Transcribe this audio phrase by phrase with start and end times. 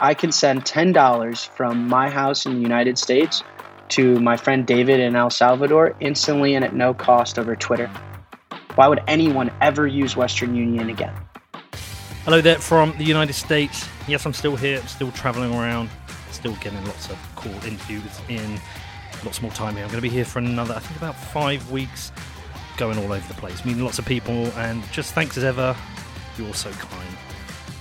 [0.00, 3.42] I can send $10 from my house in the United States
[3.88, 7.90] to my friend David in El Salvador instantly and at no cost over Twitter.
[8.76, 11.12] Why would anyone ever use Western Union again?
[12.24, 13.88] Hello there from the United States.
[14.06, 15.90] Yes, I'm still here, still traveling around,
[16.30, 18.60] still getting lots of cool interviews in.
[19.24, 19.82] Lots more time here.
[19.82, 22.12] I'm going to be here for another, I think, about five weeks,
[22.76, 25.74] going all over the place, meeting lots of people, and just thanks as ever.
[26.36, 27.07] You're so kind.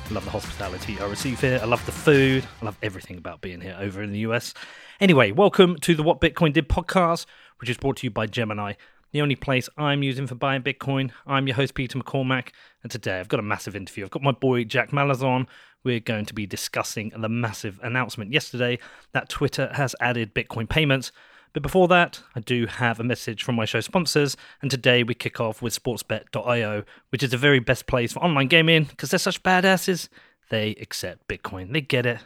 [0.09, 1.59] Love the hospitality I receive here.
[1.61, 2.45] I love the food.
[2.61, 4.53] I love everything about being here over in the US.
[5.01, 7.25] Anyway, welcome to the What Bitcoin Did podcast,
[7.59, 8.73] which is brought to you by Gemini,
[9.11, 11.11] the only place I'm using for buying Bitcoin.
[11.25, 12.51] I'm your host, Peter McCormack,
[12.83, 14.05] and today I've got a massive interview.
[14.05, 15.45] I've got my boy Jack Mallers on.
[15.83, 18.79] We're going to be discussing the massive announcement yesterday
[19.11, 21.11] that Twitter has added Bitcoin payments.
[21.57, 25.15] But before that, I do have a message from my show sponsors, and today we
[25.15, 29.17] kick off with sportsbet.io, which is the very best place for online gaming because they're
[29.17, 30.07] such badasses.
[30.51, 32.19] They accept Bitcoin, they get it,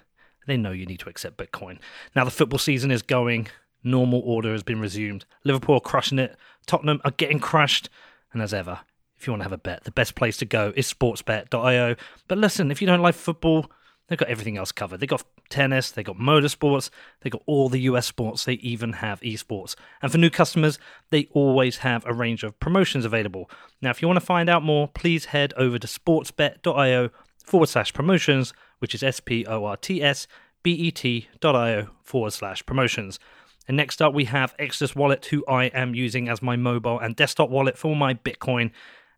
[0.48, 1.80] they know you need to accept Bitcoin.
[2.14, 3.48] Now, the football season is going.
[3.86, 5.24] Normal order has been resumed.
[5.46, 6.36] Liverpool are crushing it.
[6.66, 7.90] Tottenham are getting crushed.
[8.34, 8.82] And as ever,
[9.18, 11.96] if you want to have a bet, the best place to go is sportsbet.io.
[12.28, 13.72] But listen, if you don't like football,
[14.12, 15.00] they've got everything else covered.
[15.00, 16.90] They've got tennis, they've got motorsports,
[17.22, 19.76] they've got all the US sports, they even have esports.
[20.02, 20.78] And for new customers,
[21.10, 23.50] they always have a range of promotions available.
[23.82, 27.10] Now, if you want to find out more, please head over to sportsbet.io
[27.46, 30.28] forward slash promotions which is S P O R T S
[30.64, 33.20] B E T.io forward slash promotions.
[33.68, 37.16] And next up, we have Exodus Wallet, who I am using as my mobile and
[37.16, 38.72] desktop wallet for my Bitcoin.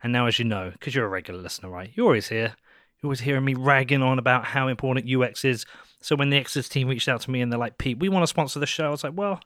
[0.03, 1.91] And now, as you know, because you're a regular listener, right?
[1.95, 2.55] You're always here.
[3.03, 5.65] You're always hearing me ragging on about how important UX is.
[5.99, 8.23] So when the Exodus team reached out to me and they're like, Pete, we want
[8.23, 9.41] to sponsor the show, I was like, well,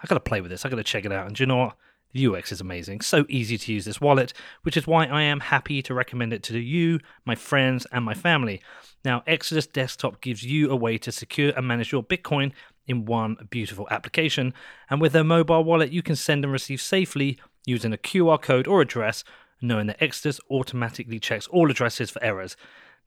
[0.00, 0.64] I got to play with this.
[0.64, 1.26] I got to check it out.
[1.26, 1.76] And you know what?
[2.12, 3.00] The UX is amazing.
[3.00, 6.44] So easy to use this wallet, which is why I am happy to recommend it
[6.44, 8.62] to you, my friends, and my family.
[9.04, 12.52] Now, Exodus Desktop gives you a way to secure and manage your Bitcoin
[12.86, 14.54] in one beautiful application.
[14.88, 18.68] And with their mobile wallet, you can send and receive safely using a QR code
[18.68, 19.24] or address,
[19.60, 22.56] knowing that Exodus automatically checks all addresses for errors.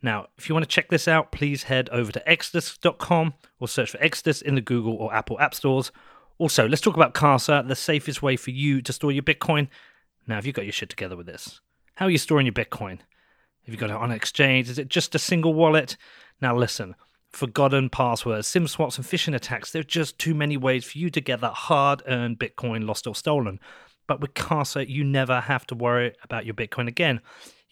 [0.02, 3.92] Now, if you want to check this out, please head over to exodus.com or search
[3.92, 5.92] for Exodus in the Google or Apple App Stores.
[6.38, 9.68] Also, let's talk about Casa, the safest way for you to store your Bitcoin.
[10.28, 11.62] Now, have you got your shit together with this?
[11.96, 13.00] How are you storing your Bitcoin?
[13.66, 14.70] Have you got it on exchange?
[14.70, 15.98] Is it just a single wallet?
[16.42, 16.96] Now, listen
[17.36, 19.72] forgotten passwords, SIM swaps, and phishing attacks.
[19.72, 23.06] There are just too many ways for you to get that hard earned Bitcoin lost
[23.06, 23.60] or stolen.
[24.08, 27.22] But with Casa, you never have to worry about your Bitcoin again.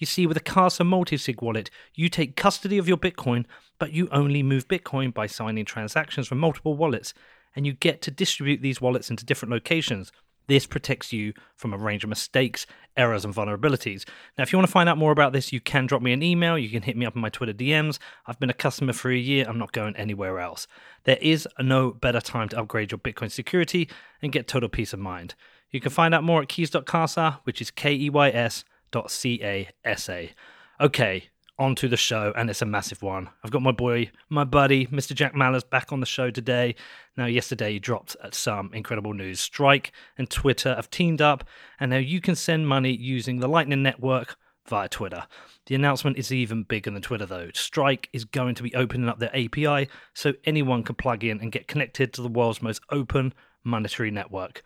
[0.03, 3.45] You see, with a Casa multi-sig wallet, you take custody of your Bitcoin,
[3.79, 7.13] but you only move Bitcoin by signing transactions from multiple wallets,
[7.55, 10.11] and you get to distribute these wallets into different locations.
[10.47, 12.65] This protects you from a range of mistakes,
[12.97, 14.03] errors, and vulnerabilities.
[14.37, 16.21] Now, if you want to find out more about this, you can drop me an
[16.21, 16.57] email.
[16.57, 17.97] You can hit me up in my Twitter DMs.
[18.27, 19.45] I've been a customer for a year.
[19.47, 20.67] I'm not going anywhere else.
[21.05, 23.87] There is no better time to upgrade your Bitcoin security
[24.21, 25.35] and get total peace of mind.
[25.71, 29.41] You can find out more at keys.casa, which is K E Y S dot C
[29.43, 30.31] A S A.
[30.79, 31.25] Okay,
[31.59, 33.29] onto the show, and it's a massive one.
[33.43, 35.13] I've got my boy, my buddy, Mr.
[35.13, 36.75] Jack Mallers, back on the show today.
[37.17, 39.39] Now, yesterday he dropped uh, some incredible news.
[39.39, 41.43] Strike and Twitter have teamed up,
[41.79, 44.37] and now you can send money using the Lightning Network
[44.67, 45.25] via Twitter.
[45.65, 47.49] The announcement is even bigger than Twitter, though.
[47.53, 51.51] Strike is going to be opening up their API so anyone can plug in and
[51.51, 53.33] get connected to the world's most open
[53.63, 54.63] monetary network.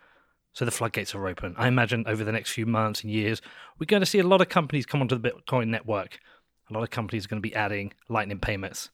[0.58, 1.54] So the floodgates are open.
[1.56, 3.40] I imagine over the next few months and years,
[3.78, 6.18] we're going to see a lot of companies come onto the Bitcoin network.
[6.68, 8.90] A lot of companies are going to be adding Lightning payments.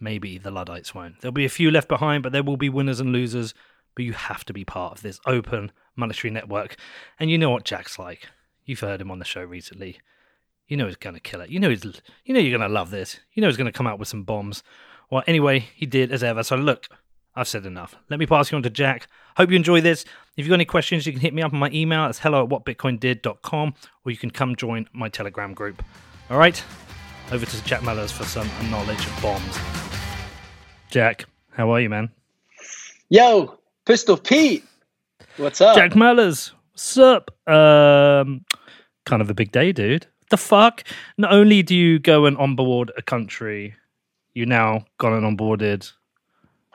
[0.00, 1.20] Maybe the Luddites won't.
[1.20, 3.54] There'll be a few left behind, but there will be winners and losers.
[3.94, 6.74] But you have to be part of this open monetary network.
[7.20, 8.26] And you know what Jack's like.
[8.64, 10.00] You've heard him on the show recently.
[10.66, 11.48] You know he's going to kill it.
[11.48, 11.84] You know he's,
[12.24, 13.20] you know you're going to love this.
[13.34, 14.64] You know he's going to come out with some bombs.
[15.12, 16.42] Well, anyway, he did as ever.
[16.42, 16.88] So look,
[17.36, 17.96] I've said enough.
[18.10, 19.08] Let me pass you on to Jack.
[19.36, 20.04] Hope you enjoy this.
[20.36, 22.06] If you've got any questions, you can hit me up on my email.
[22.06, 23.74] It's hello at whatbitcoindid.com
[24.04, 25.82] or you can come join my Telegram group.
[26.30, 26.62] All right?
[27.32, 29.58] over to Jack Mallers for some knowledge of bombs.
[30.90, 32.10] Jack, how are you, man?
[33.08, 34.64] Yo, Pistol Pete.
[35.36, 35.74] What's up?
[35.74, 36.52] Jack Mallers.
[36.72, 37.30] What's up?
[37.48, 38.44] Um,
[39.06, 40.06] kind of a big day, dude.
[40.30, 40.84] The fuck?
[41.18, 43.74] Not only do you go and onboard a country,
[44.34, 45.90] you now gone and onboarded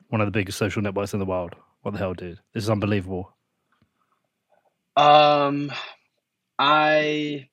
[0.09, 1.55] one of the biggest social networks in the world.
[1.81, 2.39] What the hell, dude?
[2.53, 3.33] This is unbelievable.
[4.97, 5.71] Um,
[6.57, 7.47] I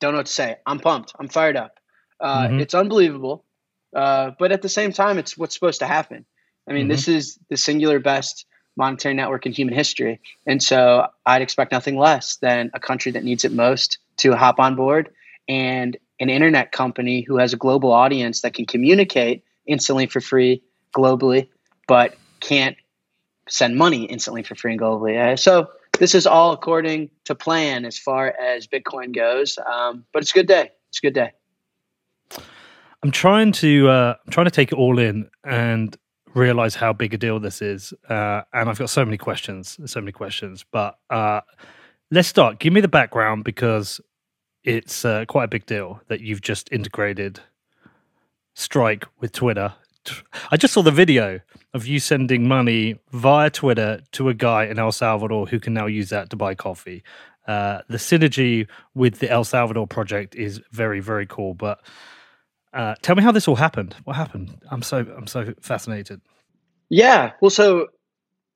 [0.00, 0.56] don't know what to say.
[0.66, 1.12] I'm pumped.
[1.18, 1.78] I'm fired up.
[2.20, 2.60] Uh, mm-hmm.
[2.60, 3.44] It's unbelievable,
[3.94, 6.24] uh, but at the same time, it's what's supposed to happen.
[6.68, 6.90] I mean, mm-hmm.
[6.90, 8.44] this is the singular best
[8.76, 13.22] monetary network in human history, and so I'd expect nothing less than a country that
[13.22, 15.10] needs it most to hop on board,
[15.48, 20.62] and an internet company who has a global audience that can communicate instantly for free
[20.92, 21.48] globally,
[21.88, 22.76] but can't
[23.48, 25.38] send money instantly for free and globally.
[25.38, 29.58] So this is all according to plan as far as Bitcoin goes.
[29.58, 30.70] Um, but it's a good day.
[30.90, 31.32] It's a good day.
[33.02, 35.96] I'm trying to uh, I'm trying to take it all in and
[36.34, 37.92] realize how big a deal this is.
[38.08, 40.64] Uh, and I've got so many questions, so many questions.
[40.70, 41.40] But uh,
[42.10, 42.58] let's start.
[42.58, 44.00] Give me the background because
[44.64, 47.40] it's uh, quite a big deal that you've just integrated
[48.54, 49.74] Strike with Twitter.
[50.50, 51.40] I just saw the video
[51.78, 55.86] of you sending money via Twitter to a guy in El Salvador who can now
[55.86, 57.02] use that to buy coffee.
[57.46, 61.54] Uh, the synergy with the El Salvador project is very, very cool.
[61.54, 61.80] But
[62.74, 63.96] uh, tell me how this all happened.
[64.04, 64.60] What happened?
[64.70, 66.20] I'm so I'm so fascinated.
[66.90, 67.32] Yeah.
[67.40, 67.88] Well, so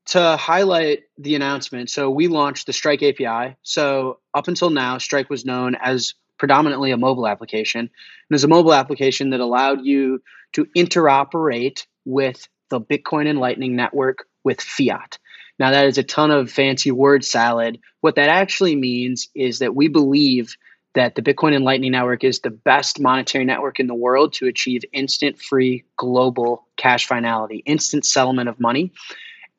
[0.07, 3.57] to highlight the announcement, so we launched the Strike API.
[3.63, 7.81] So up until now, Strike was known as predominantly a mobile application.
[7.81, 7.91] And
[8.35, 10.21] it's a mobile application that allowed you
[10.55, 15.19] to interoperate with the Bitcoin and Lightning network with fiat.
[15.59, 17.79] Now, that is a ton of fancy word salad.
[18.01, 20.57] What that actually means is that we believe
[20.95, 24.47] that the Bitcoin and Lightning Network is the best monetary network in the world to
[24.47, 28.93] achieve instant free global cash finality, instant settlement of money.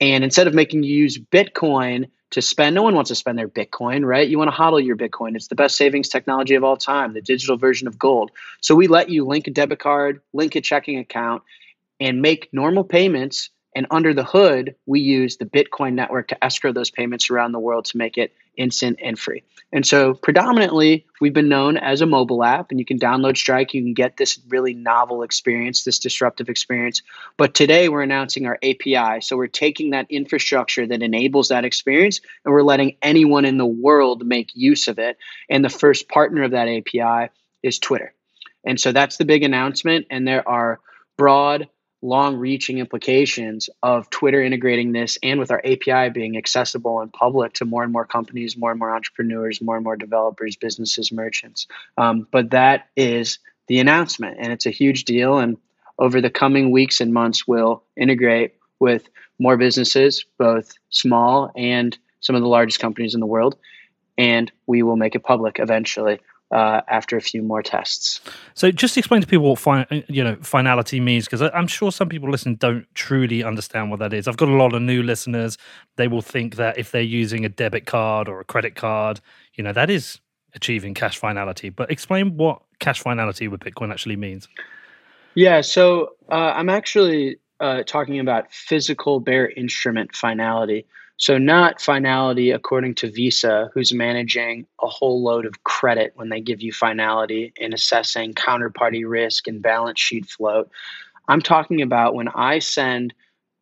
[0.01, 3.48] And instead of making you use Bitcoin to spend, no one wants to spend their
[3.48, 4.27] Bitcoin, right?
[4.27, 5.36] You want to hodl your Bitcoin.
[5.36, 8.31] It's the best savings technology of all time, the digital version of gold.
[8.62, 11.44] So we let you link a debit card, link a checking account,
[11.99, 16.71] and make normal payments and under the hood, we use the Bitcoin network to escrow
[16.71, 19.43] those payments around the world to make it instant and free.
[19.71, 23.73] And so, predominantly, we've been known as a mobile app, and you can download Strike.
[23.73, 27.01] You can get this really novel experience, this disruptive experience.
[27.35, 29.21] But today, we're announcing our API.
[29.21, 33.65] So, we're taking that infrastructure that enables that experience, and we're letting anyone in the
[33.65, 35.17] world make use of it.
[35.49, 37.31] And the first partner of that API
[37.63, 38.13] is Twitter.
[38.63, 40.05] And so, that's the big announcement.
[40.11, 40.79] And there are
[41.17, 41.69] broad
[42.03, 47.53] long reaching implications of Twitter integrating this and with our API being accessible and public
[47.53, 51.65] to more and more companies, more and more entrepreneurs, more and more developers, businesses, merchants.
[51.97, 55.38] Um, but that is the announcement, and it's a huge deal.
[55.38, 55.57] And
[55.97, 59.07] over the coming weeks and months, we'll integrate with
[59.39, 63.55] more businesses, both small and some of the largest companies in the world.
[64.17, 66.19] And we will make it public eventually
[66.53, 68.21] uh, after a few more tests.
[68.53, 72.07] So, just explain to people what fi- you know finality means, because I'm sure some
[72.07, 74.27] people listening don't truly understand what that is.
[74.27, 75.57] I've got a lot of new listeners;
[75.95, 79.19] they will think that if they're using a debit card or a credit card,
[79.55, 80.19] you know, that is
[80.53, 81.69] achieving cash finality.
[81.69, 84.47] But explain what cash finality with Bitcoin actually means.
[85.33, 90.85] Yeah, so uh, I'm actually uh, talking about physical bearer instrument finality.
[91.18, 96.42] So, not finality according to Visa, who's managing a whole load of credit when they
[96.42, 100.69] give you finality in assessing counterparty risk and balance sheet float.
[101.27, 103.13] I'm talking about when I send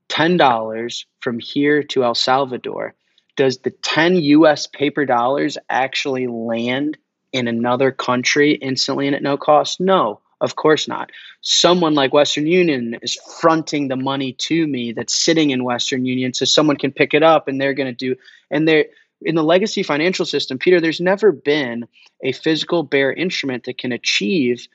[0.10, 2.96] $10 from here to El Salvador,
[3.36, 6.98] does the 10 US paper dollars actually land
[7.32, 9.80] in another country instantly and at no cost?
[9.80, 10.20] No.
[10.42, 11.12] Of course not.
[11.42, 16.34] Someone like Western Union is fronting the money to me that's sitting in Western Union
[16.34, 18.16] so someone can pick it up and they're going to do
[18.50, 18.86] and they're
[19.22, 21.88] in the legacy financial system, Peter, there's never been
[22.24, 24.68] a physical bearer instrument that can achieve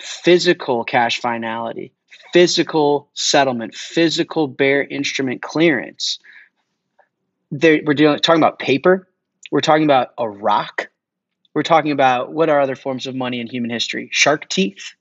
[0.00, 1.92] physical cash finality,
[2.32, 6.18] physical settlement, physical bearer instrument clearance.
[7.50, 9.06] We're dealing, talking about paper.
[9.50, 10.88] We're talking about a rock.
[11.52, 14.08] We're talking about what are other forms of money in human history?
[14.10, 14.94] Shark teeth.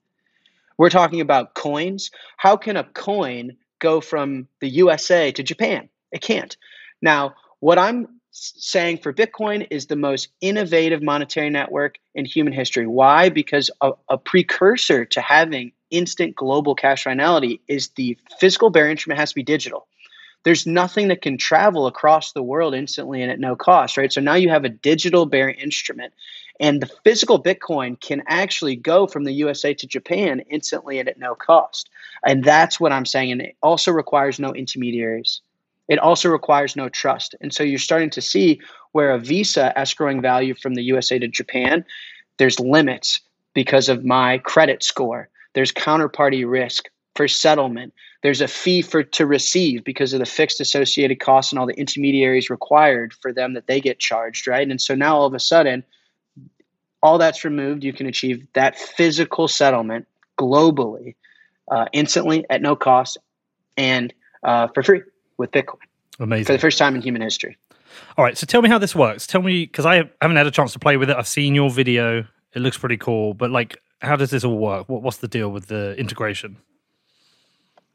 [0.82, 2.10] We're talking about coins.
[2.38, 5.90] How can a coin go from the USA to Japan?
[6.12, 6.58] It can't.
[7.04, 12.88] Now, what I'm saying for Bitcoin is the most innovative monetary network in human history.
[12.88, 13.30] Why?
[13.30, 19.20] Because a, a precursor to having instant global cash finality is the physical bearer instrument
[19.20, 19.86] has to be digital.
[20.46, 24.12] There's nothing that can travel across the world instantly and at no cost, right?
[24.12, 26.14] So now you have a digital bearer instrument
[26.60, 31.18] and the physical Bitcoin can actually go from the USA to Japan instantly and at
[31.18, 31.90] no cost.
[32.26, 33.32] And that's what I'm saying.
[33.32, 35.42] And it also requires no intermediaries.
[35.88, 37.36] It also requires no trust.
[37.42, 41.28] And so you're starting to see where a Visa escrowing value from the USA to
[41.28, 41.86] Japan,
[42.38, 43.22] there's limits
[43.54, 45.30] because of my credit score.
[45.54, 47.94] There's counterparty risk for settlement.
[48.24, 51.74] There's a fee for to receive because of the fixed associated costs and all the
[51.74, 54.70] intermediaries required for them that they get charged, right?
[54.70, 55.84] And so now all of a sudden,
[57.04, 61.16] all that's removed, you can achieve that physical settlement globally,
[61.70, 63.18] uh, instantly at no cost,
[63.78, 65.02] and uh, for free
[65.38, 65.80] with Bitcoin.
[66.20, 66.46] Amazing.
[66.46, 67.58] For the first time in human history.
[68.18, 68.38] All right.
[68.38, 69.26] So tell me how this works.
[69.26, 71.18] Tell me, because I haven't had a chance to play with it.
[71.18, 72.26] I've seen your video.
[72.54, 73.34] It looks pretty cool.
[73.34, 74.88] But, like, how does this all work?
[74.90, 76.58] What, what's the deal with the integration?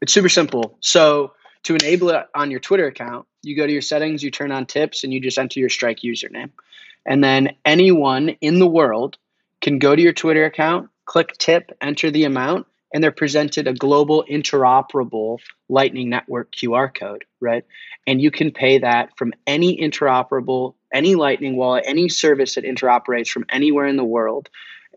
[0.00, 0.76] It's super simple.
[0.80, 1.32] So
[1.64, 4.66] to enable it on your Twitter account, you go to your settings, you turn on
[4.66, 6.50] tips, and you just enter your Strike username.
[7.06, 9.16] And then anyone in the world
[9.60, 13.74] can go to your Twitter account, click tip, enter the amount, and they're presented a
[13.74, 17.64] global interoperable Lightning Network QR code, right?
[18.06, 23.28] And you can pay that from any interoperable, any Lightning wallet, any service that interoperates
[23.28, 24.48] from anywhere in the world.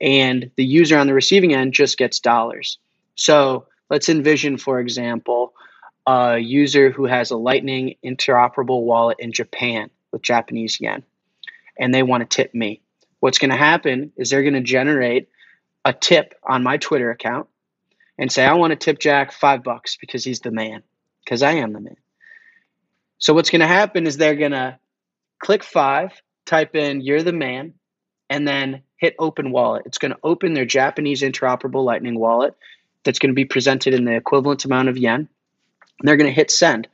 [0.01, 2.77] And the user on the receiving end just gets dollars.
[3.15, 5.53] So let's envision, for example,
[6.07, 11.03] a user who has a Lightning interoperable wallet in Japan with Japanese yen,
[11.79, 12.81] and they want to tip me.
[13.19, 15.29] What's going to happen is they're going to generate
[15.85, 17.47] a tip on my Twitter account
[18.17, 20.83] and say, I want to tip Jack five bucks because he's the man,
[21.23, 21.95] because I am the man.
[23.17, 24.77] So what's going to happen is they're going to
[25.39, 27.73] click five, type in, you're the man,
[28.29, 29.83] and then hit open wallet.
[29.85, 32.55] It's going to open their Japanese interoperable Lightning wallet
[33.03, 35.27] that's going to be presented in the equivalent amount of yen.
[35.99, 36.87] And they're going to hit send.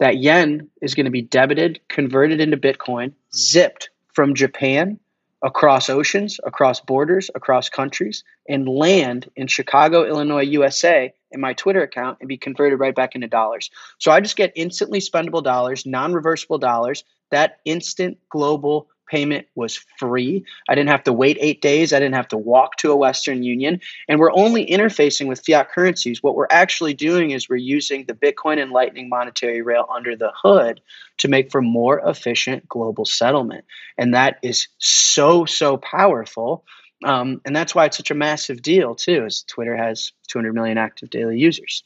[0.00, 4.98] That yen is going to be debited, converted into Bitcoin, zipped from Japan
[5.42, 11.82] across oceans, across borders, across countries, and land in Chicago, Illinois, USA in my Twitter
[11.82, 13.70] account and be converted right back into dollars.
[13.98, 19.76] So I just get instantly spendable dollars, non reversible dollars, that instant global payment was
[19.98, 20.44] free.
[20.68, 21.92] I didn't have to wait eight days.
[21.92, 23.80] I didn't have to walk to a Western Union.
[24.08, 26.22] And we're only interfacing with fiat currencies.
[26.22, 30.32] What we're actually doing is we're using the Bitcoin and Lightning monetary rail under the
[30.34, 30.80] hood
[31.18, 33.64] to make for more efficient global settlement.
[33.98, 36.64] And that is so, so powerful.
[37.04, 40.78] Um, and that's why it's such a massive deal, too, as Twitter has 200 million
[40.78, 41.84] active daily users.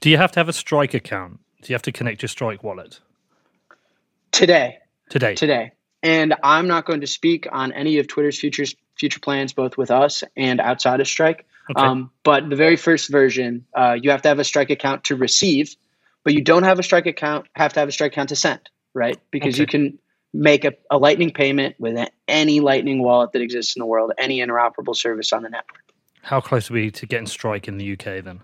[0.00, 1.40] Do you have to have a Strike account?
[1.62, 3.00] Do you have to connect your Strike wallet?
[4.32, 4.78] Today.
[5.08, 5.34] Today.
[5.34, 5.72] Today.
[6.02, 9.90] And I'm not going to speak on any of Twitter's futures future plans, both with
[9.90, 11.46] us and outside of Strike.
[11.70, 11.84] Okay.
[11.84, 15.16] Um, but the very first version, uh, you have to have a Strike account to
[15.16, 15.74] receive,
[16.24, 17.46] but you don't have a Strike account.
[17.54, 18.60] Have to have a Strike account to send,
[18.94, 19.18] right?
[19.30, 19.62] Because okay.
[19.62, 19.98] you can
[20.32, 21.98] make a, a Lightning payment with
[22.28, 25.82] any Lightning wallet that exists in the world, any interoperable service on the network.
[26.22, 28.40] How close are we to getting Strike in the UK then?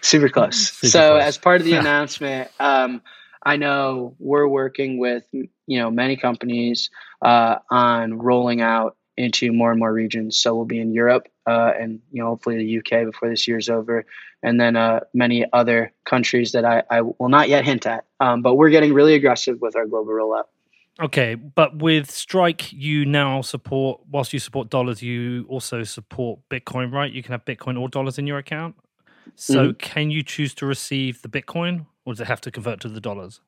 [0.00, 0.72] Super close.
[0.72, 1.22] Super so, close.
[1.22, 3.02] as part of the announcement, um,
[3.44, 6.90] I know we're working with you know many companies
[7.22, 10.38] uh, on rolling out into more and more regions.
[10.38, 13.68] So we'll be in Europe uh, and you know hopefully the UK before this year's
[13.68, 14.04] over,
[14.42, 18.04] and then uh, many other countries that I, I will not yet hint at.
[18.20, 20.44] Um, but we're getting really aggressive with our global rollout.
[21.00, 26.92] Okay, but with Strike, you now support, whilst you support dollars, you also support Bitcoin,
[26.92, 27.10] right?
[27.10, 28.76] You can have Bitcoin or dollars in your account.
[29.34, 29.76] So mm-hmm.
[29.78, 33.00] can you choose to receive the Bitcoin or does it have to convert to the
[33.00, 33.40] dollars?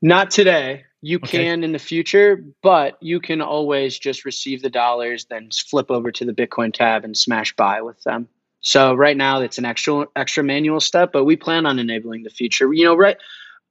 [0.00, 0.84] Not today.
[1.00, 1.44] You okay.
[1.44, 6.10] can in the future, but you can always just receive the dollars, then flip over
[6.12, 8.28] to the Bitcoin tab and smash buy with them.
[8.60, 12.30] So right now it's an extra extra manual step, but we plan on enabling the
[12.30, 12.72] future.
[12.72, 13.16] You know, right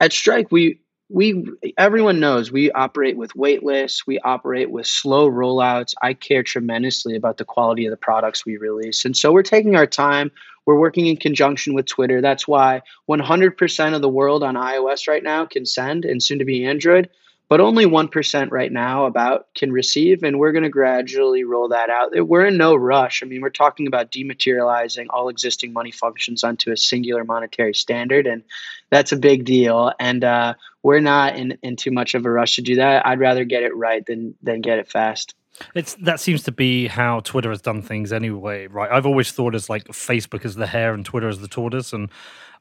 [0.01, 0.79] at Strike, we
[1.11, 1.45] we
[1.77, 5.93] everyone knows we operate with wait lists we operate with slow rollouts.
[6.01, 9.03] I care tremendously about the quality of the products we release.
[9.03, 10.31] And so we're taking our time.
[10.65, 12.21] We're working in conjunction with twitter.
[12.21, 16.45] That's why 100% of the world on ios right now can send and soon to
[16.45, 17.09] be android
[17.51, 21.89] but only 1% right now about can receive and we're going to gradually roll that
[21.89, 22.13] out.
[22.25, 23.21] We're in no rush.
[23.21, 28.25] I mean we're talking about dematerializing all existing money functions onto a singular monetary standard
[28.25, 28.43] and
[28.89, 29.91] that's a big deal.
[29.99, 30.53] And uh,
[30.83, 33.63] we're not in, in too much of a rush to do that i'd rather get
[33.63, 35.35] it right than than get it fast
[35.75, 38.89] it's that seems to be how Twitter has done things anyway, right?
[38.89, 42.09] I've always thought as like Facebook is the hare and Twitter is the tortoise, and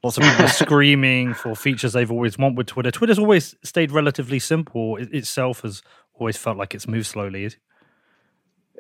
[0.03, 2.91] Lots of people are screaming for features they've always wanted with Twitter.
[2.91, 4.97] Twitter's always stayed relatively simple.
[4.97, 5.83] It itself has
[6.15, 7.51] always felt like it's moved slowly.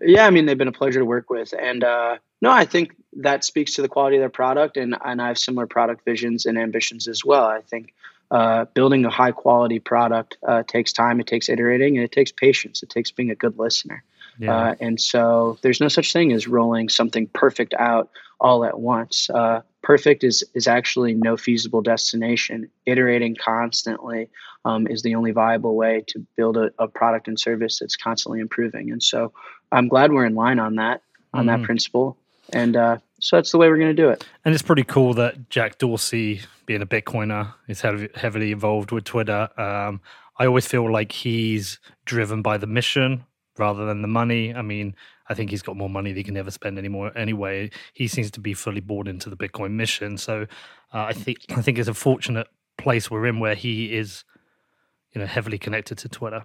[0.00, 2.92] Yeah, I mean they've been a pleasure to work with, and uh, no, I think
[3.18, 6.47] that speaks to the quality of their product, and and I have similar product visions
[6.47, 7.44] and ambitions as well.
[7.44, 7.92] I think
[8.30, 12.30] uh, building a high quality product uh, takes time, it takes iterating, and it takes
[12.30, 12.82] patience.
[12.82, 14.04] It takes being a good listener.
[14.38, 14.56] Yeah.
[14.56, 18.10] Uh, and so there's no such thing as rolling something perfect out
[18.40, 19.28] all at once.
[19.28, 22.70] Uh, perfect is is actually no feasible destination.
[22.87, 24.30] Iterating constantly
[24.64, 28.40] um, is the only viable way to build a, a, product and service that's constantly
[28.40, 28.90] improving.
[28.90, 29.32] And so
[29.72, 31.60] I'm glad we're in line on that on mm-hmm.
[31.60, 32.16] that principle.
[32.52, 34.25] And uh, so that's the way we're going to do it.
[34.45, 39.49] And it's pretty cool that Jack Dorsey, being a Bitcoiner, is heavily involved with Twitter.
[39.57, 40.00] Um,
[40.38, 43.25] I always feel like he's driven by the mission
[43.59, 44.54] rather than the money.
[44.54, 44.95] I mean,
[45.28, 47.12] I think he's got more money than he can ever spend anymore.
[47.16, 50.16] Anyway, he seems to be fully bought into the Bitcoin mission.
[50.16, 50.47] So
[50.92, 54.25] uh, I think I think it's a fortunate place we're in where he is,
[55.12, 56.42] you know, heavily connected to Twitter.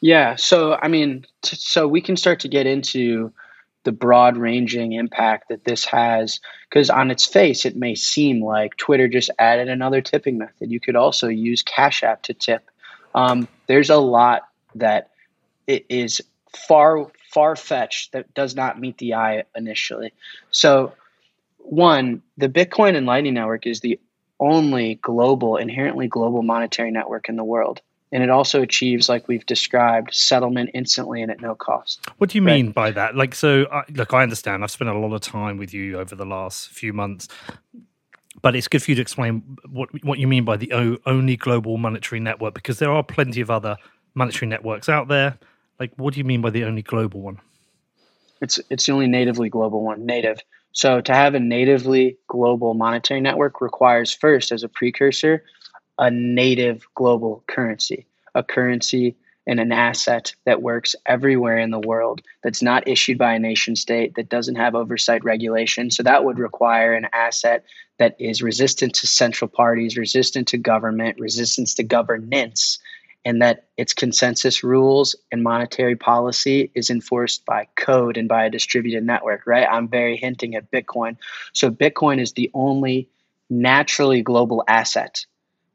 [0.00, 0.36] Yeah.
[0.36, 3.32] So I mean, t- so we can start to get into
[3.84, 8.76] the broad ranging impact that this has because on its face it may seem like
[8.76, 10.70] twitter just added another tipping method.
[10.70, 12.70] You could also use cash app to tip.
[13.14, 14.42] Um, there's a lot
[14.76, 15.10] that
[15.66, 16.20] it is
[16.54, 20.12] far far fetched that does not meet the eye initially.
[20.50, 20.92] So
[21.58, 24.00] one the bitcoin and lightning network is the
[24.38, 27.80] only global inherently global monetary network in the world
[28.12, 32.00] and it also achieves like we've described settlement instantly and at no cost.
[32.18, 32.54] What do you right?
[32.54, 33.14] mean by that?
[33.14, 34.64] Like so uh, look i understand.
[34.64, 37.28] I've spent a lot of time with you over the last few months.
[38.42, 40.72] But it's good for you to explain what what you mean by the
[41.06, 43.76] only global monetary network because there are plenty of other
[44.14, 45.38] monetary networks out there.
[45.78, 47.40] Like what do you mean by the only global one?
[48.40, 50.40] It's it's the only natively global one native.
[50.72, 55.44] So to have a natively global monetary network requires first as a precursor
[56.00, 59.14] a native global currency, a currency
[59.46, 63.76] and an asset that works everywhere in the world that's not issued by a nation
[63.76, 65.90] state that doesn't have oversight regulation.
[65.90, 67.64] So that would require an asset
[67.98, 72.78] that is resistant to central parties resistant to government resistance to governance
[73.26, 78.50] and that its consensus rules and monetary policy is enforced by code and by a
[78.50, 79.66] distributed network right?
[79.70, 81.18] I'm very hinting at bitcoin.
[81.52, 83.10] So bitcoin is the only
[83.50, 85.26] naturally global asset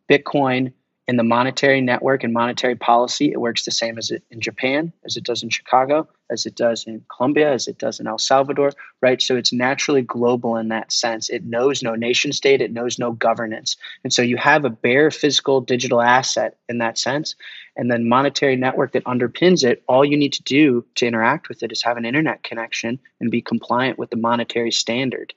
[0.09, 0.73] Bitcoin
[1.07, 4.91] in the monetary network and monetary policy, it works the same as it in Japan,
[5.05, 8.17] as it does in Chicago, as it does in Colombia, as it does in El
[8.17, 8.71] Salvador,
[9.01, 9.21] right?
[9.21, 11.29] So it's naturally global in that sense.
[11.29, 13.77] It knows no nation state, it knows no governance.
[14.03, 17.35] And so you have a bearer physical digital asset in that sense.
[17.77, 21.61] And then monetary network that underpins it, all you need to do to interact with
[21.61, 25.35] it is have an internet connection and be compliant with the monetary standard.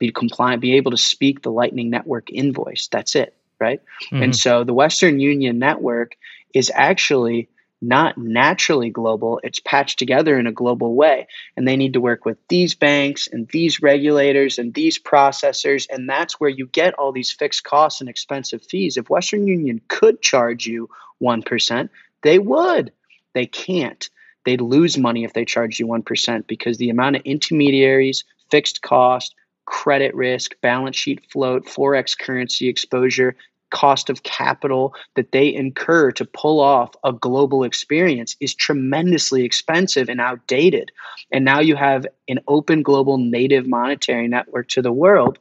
[0.00, 2.88] Be compliant, be able to speak the Lightning Network invoice.
[2.88, 3.80] That's it right?
[4.12, 4.22] Mm-hmm.
[4.22, 6.16] And so the Western Union network
[6.54, 7.48] is actually
[7.82, 9.38] not naturally global.
[9.42, 11.26] It's patched together in a global way.
[11.56, 15.86] And they need to work with these banks and these regulators and these processors.
[15.90, 18.96] And that's where you get all these fixed costs and expensive fees.
[18.96, 20.88] If Western Union could charge you
[21.22, 21.88] 1%,
[22.22, 22.92] they would.
[23.34, 24.08] They can't.
[24.44, 29.34] They'd lose money if they charged you 1% because the amount of intermediaries, fixed cost,
[29.66, 33.36] credit risk, balance sheet float, forex currency exposure,
[33.70, 40.08] cost of capital that they incur to pull off a global experience is tremendously expensive
[40.08, 40.92] and outdated.
[41.32, 45.38] And now you have an open global native monetary network to the world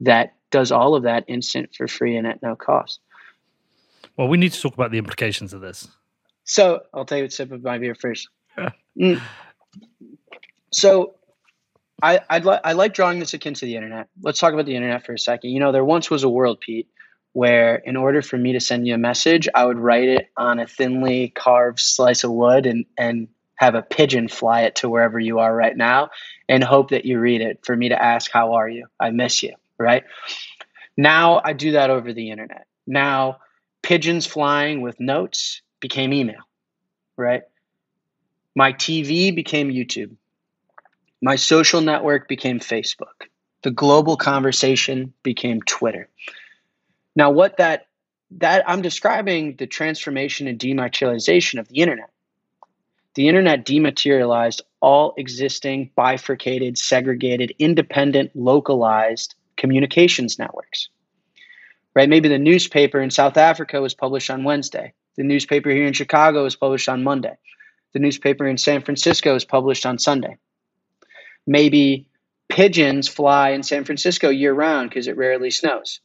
[0.00, 3.00] that does all of that instant for free and at no cost.
[4.16, 5.88] Well, we need to talk about the implications of this.
[6.44, 8.28] So I'll take a sip of my beer first.
[8.98, 9.20] mm.
[10.72, 11.14] So
[12.02, 14.08] I I'd li- I like drawing this akin to the internet.
[14.22, 15.50] Let's talk about the internet for a second.
[15.50, 16.88] You know, there once was a world, Pete,
[17.32, 20.60] where in order for me to send you a message, I would write it on
[20.60, 25.18] a thinly carved slice of wood and and have a pigeon fly it to wherever
[25.18, 26.10] you are right now
[26.48, 28.86] and hope that you read it for me to ask how are you?
[29.00, 30.04] I miss you, right?
[30.96, 32.66] Now I do that over the internet.
[32.86, 33.38] Now
[33.82, 36.42] pigeons flying with notes became email,
[37.16, 37.42] right?
[38.54, 40.16] My TV became YouTube
[41.20, 43.26] my social network became Facebook.
[43.62, 46.08] The global conversation became Twitter.
[47.16, 47.86] Now, what that
[48.32, 52.10] that I'm describing the transformation and dematerialization of the internet.
[53.14, 60.88] The internet dematerialized all existing bifurcated, segregated, independent, localized communications networks.
[61.94, 62.08] Right?
[62.08, 64.92] Maybe the newspaper in South Africa was published on Wednesday.
[65.16, 67.36] The newspaper here in Chicago was published on Monday.
[67.94, 70.36] The newspaper in San Francisco was published on Sunday
[71.48, 72.06] maybe
[72.48, 76.00] pigeons fly in San Francisco year round because it rarely snows.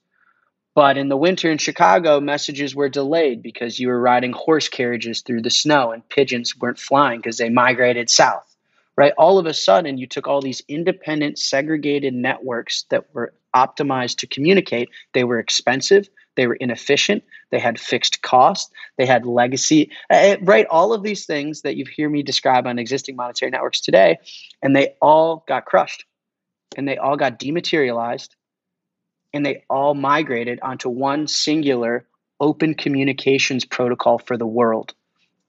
[0.74, 5.22] But in the winter in Chicago, messages were delayed because you were riding horse carriages
[5.22, 8.50] through the snow and pigeons weren't flying because they migrated south.
[8.96, 9.14] Right?
[9.18, 14.28] All of a sudden, you took all these independent, segregated networks that were optimized to
[14.28, 14.90] communicate.
[15.14, 20.66] They were expensive, they were inefficient, they had fixed cost, they had legacy, uh, right?
[20.70, 24.18] All of these things that you hear me describe on existing monetary networks today,
[24.62, 26.06] and they all got crushed
[26.78, 28.36] and they all got dematerialized
[29.34, 32.06] and they all migrated onto one singular
[32.40, 34.94] open communications protocol for the world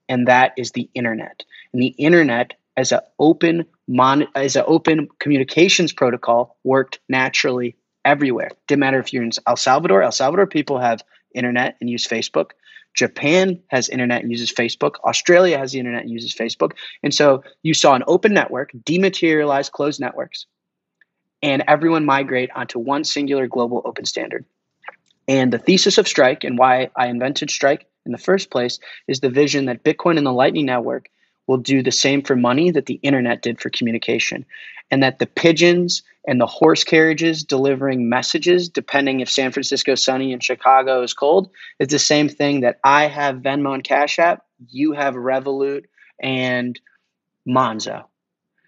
[0.09, 1.43] and that is the internet.
[1.73, 8.51] And the internet as an open mon- as an open communications protocol worked naturally everywhere.
[8.67, 10.03] Didn't matter if you're in El Salvador.
[10.03, 12.51] El Salvador people have internet and use Facebook.
[12.93, 14.95] Japan has internet and uses Facebook.
[15.03, 16.71] Australia has the internet and uses Facebook.
[17.03, 20.45] And so you saw an open network dematerialize closed networks,
[21.41, 24.45] and everyone migrate onto one singular global open standard.
[25.27, 29.19] And the thesis of Strike and why I invented Strike in the first place is
[29.19, 31.09] the vision that Bitcoin and the Lightning Network
[31.47, 34.45] will do the same for money that the internet did for communication.
[34.91, 40.03] And that the pigeons and the horse carriages delivering messages, depending if San Francisco is
[40.03, 44.19] sunny and Chicago is cold, is the same thing that I have Venmo and Cash
[44.19, 45.85] App, you have Revolut
[46.21, 46.79] and
[47.47, 48.05] Monzo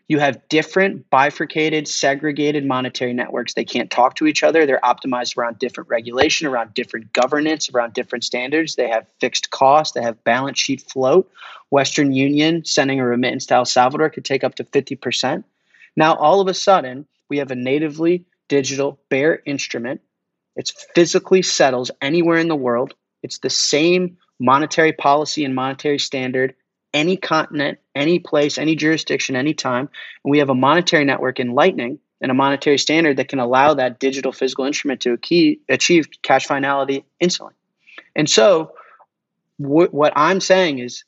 [0.08, 3.54] you have different bifurcated, segregated monetary networks.
[3.54, 4.66] They can't talk to each other.
[4.66, 8.76] They're optimized around different regulation, around different governance, around different standards.
[8.76, 9.94] They have fixed costs.
[9.94, 11.30] They have balance sheet float.
[11.72, 15.44] Western Union sending a remittance to El Salvador could take up to 50%.
[15.98, 20.00] Now, all of a sudden, we have a natively digital bearer instrument.
[20.56, 22.94] It physically settles anywhere in the world.
[23.24, 26.56] It's the same monetary policy and monetary standard
[26.98, 29.88] any continent, any place, any jurisdiction, any time.
[30.24, 33.76] And we have a monetary network in Lightning and a monetary standard that can allow
[33.76, 35.14] that digital physical instrument to
[35.70, 37.54] achieve cash finality instantly.
[38.16, 38.74] And so,
[39.58, 41.04] wh- what I'm saying is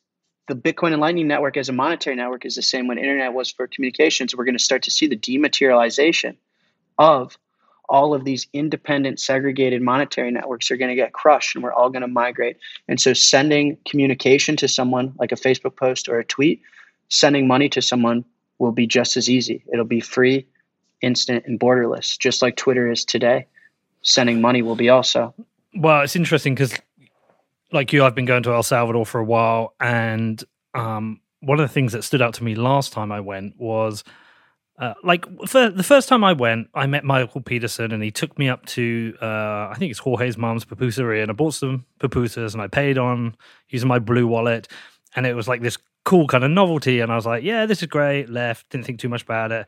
[0.46, 3.50] the Bitcoin and Lightning network as a monetary network is the same when internet was
[3.50, 4.34] for communications.
[4.34, 6.36] We're going to start to see the dematerialization
[6.98, 7.36] of
[7.90, 11.90] all of these independent segregated monetary networks are going to get crushed and we're all
[11.90, 12.56] going to migrate.
[12.88, 16.62] And so sending communication to someone like a facebook post or a tweet
[17.08, 18.24] sending money to someone
[18.60, 19.64] will be just as easy.
[19.72, 20.46] It'll be free
[21.02, 23.46] instant and borderless just like twitter is today.
[24.02, 25.34] Sending money will be also.
[25.74, 26.74] Well it's interesting because
[27.72, 30.42] like you i've been going to el salvador for a while and
[30.74, 34.04] um, one of the things that stood out to me last time i went was
[34.80, 38.38] uh, like for the first time I went, I met Michael Peterson, and he took
[38.38, 42.54] me up to uh, I think it's Jorge's mom's pupuseria, and I bought some pupusas,
[42.54, 43.36] and I paid on
[43.68, 44.66] using my BlueWallet,
[45.14, 47.82] and it was like this cool kind of novelty, and I was like, yeah, this
[47.82, 48.30] is great.
[48.30, 49.66] Left, didn't think too much about it.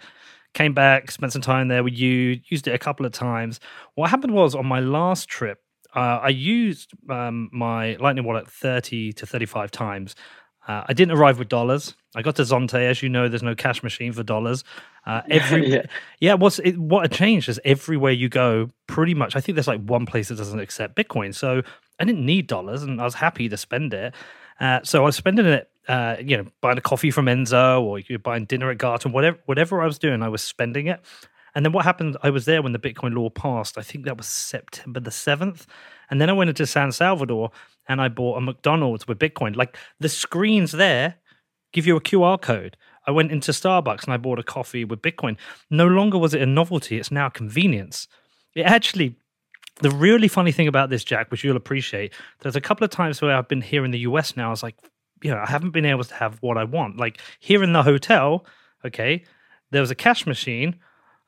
[0.55, 3.61] Came back, spent some time there with you, used it a couple of times.
[3.95, 5.59] What happened was on my last trip,
[5.95, 10.15] uh, I used um, my Lightning wallet thirty to thirty-five times.
[10.67, 11.95] Uh, I didn't arrive with dollars.
[12.15, 13.29] I got to Zonte, as you know.
[13.29, 14.65] There's no cash machine for dollars.
[15.07, 15.83] Uh, every yeah,
[16.21, 19.35] yeah what's it, what a change is everywhere you go, pretty much.
[19.35, 21.63] I think there's like one place that doesn't accept Bitcoin, so
[21.99, 24.15] I didn't need dollars, and I was happy to spend it.
[24.61, 27.99] Uh, so I was spending it, uh, you know, buying a coffee from Enzo or
[27.99, 31.01] you're buying dinner at Garten, whatever, whatever I was doing, I was spending it.
[31.55, 32.17] And then what happened?
[32.23, 33.77] I was there when the Bitcoin law passed.
[33.77, 35.67] I think that was September the seventh,
[36.13, 37.51] and then I went into San Salvador
[37.89, 39.57] and I bought a McDonald's with Bitcoin.
[39.57, 41.15] Like the screens there
[41.73, 42.77] give you a QR code.
[43.07, 45.39] I went into Starbucks and I bought a coffee with Bitcoin.
[45.71, 48.09] No longer was it a novelty, it's now convenience.
[48.55, 49.17] It actually,
[49.81, 53.23] the really funny thing about this, Jack, which you'll appreciate, there's a couple of times
[53.23, 54.77] where I've been here in the US now, I was like,
[55.23, 56.99] you know, I haven't been able to have what I want.
[56.99, 58.45] Like here in the hotel,
[58.85, 59.25] okay,
[59.71, 60.77] there was a cash machine,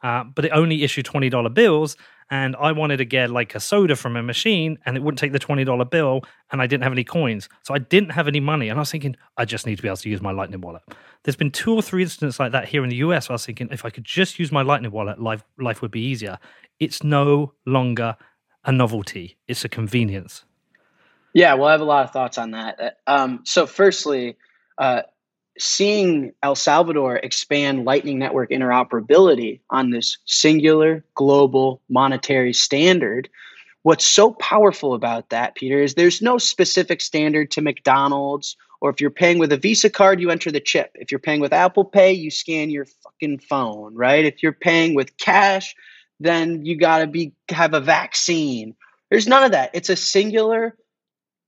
[0.02, 1.96] uh, but it only issued $20 bills
[2.30, 5.32] and I wanted to get like a soda from a machine and it wouldn't take
[5.32, 7.48] the $20 bill and I didn't have any coins.
[7.62, 8.68] So I didn't have any money.
[8.68, 10.82] And I was thinking, I just need to be able to use my Lightning wallet.
[11.22, 13.30] There's been two or three instances like that here in the US.
[13.30, 16.00] I was thinking, if I could just use my Lightning wallet, life, life would be
[16.00, 16.38] easier.
[16.80, 18.16] It's no longer
[18.64, 20.44] a novelty, it's a convenience.
[21.34, 22.98] Yeah, well, I have a lot of thoughts on that.
[23.06, 24.36] Um, so, firstly,
[24.78, 25.02] uh,
[25.58, 33.28] seeing El Salvador expand Lightning Network interoperability on this singular global monetary standard,
[33.82, 39.00] what's so powerful about that, Peter, is there's no specific standard to McDonald's, or if
[39.00, 40.90] you're paying with a Visa card, you enter the chip.
[40.94, 44.24] If you're paying with Apple Pay, you scan your fucking phone, right?
[44.24, 45.74] If you're paying with cash,
[46.20, 48.74] then you got to be have a vaccine.
[49.10, 49.70] There's none of that.
[49.74, 50.76] It's a singular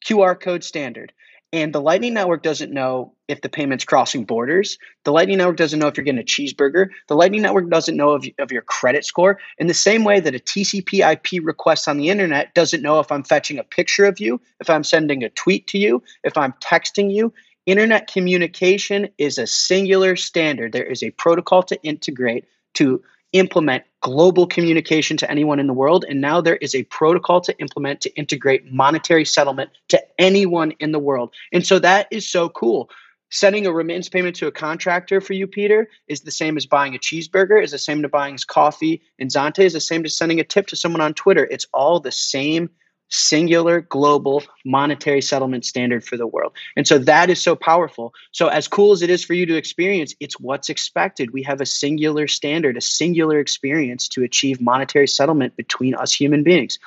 [0.06, 1.12] QR code standard.
[1.52, 4.78] And the Lightning Network doesn't know if the payment's crossing borders.
[5.04, 6.88] The Lightning Network doesn't know if you're getting a cheeseburger.
[7.08, 9.38] The Lightning Network doesn't know of, of your credit score.
[9.58, 13.12] In the same way that a TCP IP request on the internet doesn't know if
[13.12, 16.52] I'm fetching a picture of you, if I'm sending a tweet to you, if I'm
[16.54, 17.32] texting you.
[17.64, 20.72] Internet communication is a singular standard.
[20.72, 23.02] There is a protocol to integrate to
[23.38, 26.04] implement global communication to anyone in the world.
[26.08, 30.92] And now there is a protocol to implement to integrate monetary settlement to anyone in
[30.92, 31.34] the world.
[31.52, 32.90] And so that is so cool.
[33.30, 36.94] Sending a remittance payment to a contractor for you, Peter, is the same as buying
[36.94, 40.38] a cheeseburger, is the same to buying coffee in Zonte, is the same as sending
[40.38, 41.44] a tip to someone on Twitter.
[41.50, 42.70] It's all the same
[43.08, 46.52] singular global monetary settlement standard for the world.
[46.76, 48.12] And so that is so powerful.
[48.32, 51.32] So, as cool as it is for you to experience, it's what's expected.
[51.32, 56.42] We have a singular standard, a singular experience to achieve monetary settlement between us human
[56.42, 56.78] beings.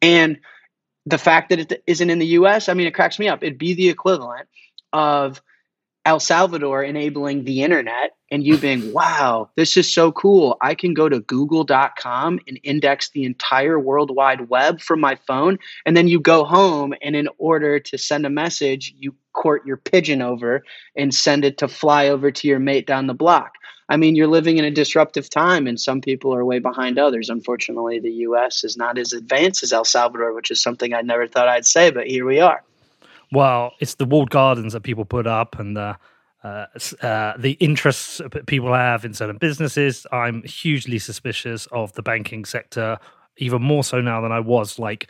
[0.00, 0.38] And
[1.06, 3.42] the fact that it isn't in the US, I mean, it cracks me up.
[3.42, 4.48] It'd be the equivalent
[4.92, 5.42] of
[6.04, 10.56] El Salvador enabling the internet and you being, wow, this is so cool.
[10.60, 15.58] I can go to google.com and index the entire World Wide Web from my phone.
[15.86, 19.76] And then you go home, and in order to send a message, you court your
[19.76, 20.64] pigeon over
[20.96, 23.52] and send it to fly over to your mate down the block.
[23.88, 27.28] I mean, you're living in a disruptive time, and some people are way behind others.
[27.28, 28.64] Unfortunately, the U.S.
[28.64, 31.90] is not as advanced as El Salvador, which is something I never thought I'd say,
[31.90, 32.64] but here we are.
[33.32, 35.96] Well, it's the walled gardens that people put up, and the
[36.44, 36.66] uh,
[37.00, 40.06] uh, the interests people have in certain businesses.
[40.12, 42.98] I'm hugely suspicious of the banking sector,
[43.38, 45.08] even more so now than I was like,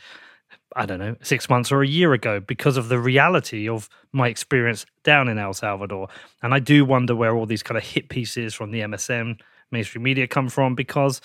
[0.77, 4.29] I don't know, six months or a year ago, because of the reality of my
[4.29, 6.09] experience down in El Salvador.
[6.43, 9.41] And I do wonder where all these kind of hit pieces from the MSM
[9.73, 11.21] mainstream media come from, because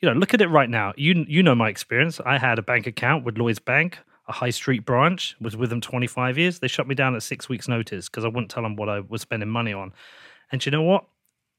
[0.00, 0.94] you know, look at it right now.
[0.96, 2.18] You you know my experience.
[2.26, 3.98] I had a bank account with Lloyds Bank
[4.30, 6.60] a high street branch, was with them 25 years.
[6.60, 9.00] They shut me down at six weeks' notice because I wouldn't tell them what I
[9.00, 9.92] was spending money on.
[10.52, 11.04] And you know what?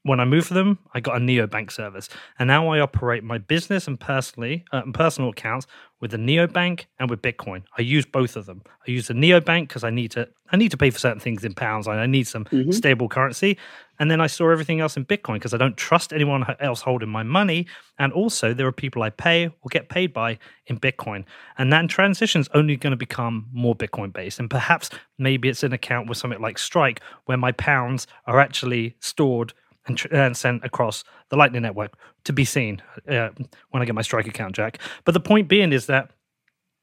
[0.04, 3.38] When I moved for them, I got a neobank service, and now I operate my
[3.38, 5.68] business and personally uh, and personal accounts
[6.00, 7.62] with the neobank and with Bitcoin.
[7.78, 8.62] I use both of them.
[8.66, 11.44] I use the neobank because I need to I need to pay for certain things
[11.44, 11.86] in pounds.
[11.86, 12.72] I need some mm-hmm.
[12.72, 13.56] stable currency,
[14.00, 17.08] and then I store everything else in Bitcoin because I don't trust anyone else holding
[17.08, 17.68] my money.
[18.00, 21.24] And also, there are people I pay or get paid by in Bitcoin,
[21.58, 24.40] and that transition is only going to become more Bitcoin based.
[24.40, 28.96] And perhaps maybe it's an account with something like Strike where my pounds are actually
[28.98, 29.54] stored
[29.86, 33.30] and, tr- and sent across the Lightning Network to be seen uh,
[33.70, 34.78] when I get my Strike account, Jack.
[35.04, 36.10] But the point being is that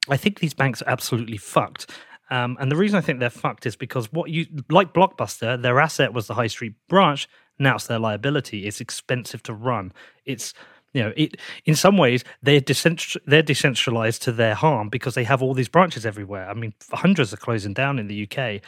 [0.10, 1.90] I think these banks are absolutely fucked.
[2.32, 5.80] Um, and the reason I think they're fucked is because what you like Blockbuster, their
[5.80, 7.28] asset was the high street branch.
[7.58, 8.66] Now it's their liability.
[8.68, 9.92] It's expensive to run.
[10.26, 10.54] It's
[10.94, 15.24] you know, it in some ways they're decentral, they're decentralized to their harm because they
[15.24, 16.50] have all these branches everywhere.
[16.50, 18.62] I mean, hundreds are closing down in the UK.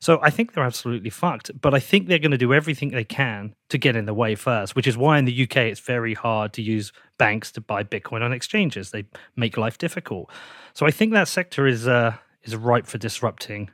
[0.00, 1.50] So I think they're absolutely fucked.
[1.60, 4.34] But I think they're going to do everything they can to get in the way
[4.34, 7.82] first, which is why in the UK it's very hard to use banks to buy
[7.82, 8.90] Bitcoin on exchanges.
[8.90, 9.04] They
[9.36, 10.30] make life difficult.
[10.74, 13.70] So I think that sector is uh, is ripe for disrupting,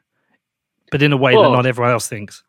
[0.90, 2.42] but in a way well, that not everyone else thinks.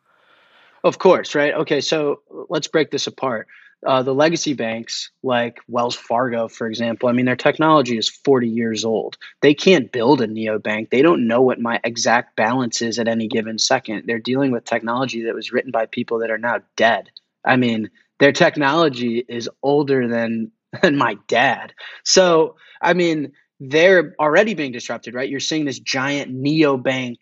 [0.84, 1.54] Of course, right?
[1.54, 3.48] Okay, so let's break this apart
[3.86, 8.48] uh, the legacy banks like Wells Fargo, for example, I mean, their technology is 40
[8.48, 9.18] years old.
[9.42, 10.90] They can't build a neobank.
[10.90, 14.04] They don't know what my exact balance is at any given second.
[14.06, 17.10] They're dealing with technology that was written by people that are now dead.
[17.46, 21.74] I mean, their technology is older than, than my dad.
[22.04, 25.30] So, I mean, they're already being disrupted, right?
[25.30, 27.18] You're seeing this giant neobank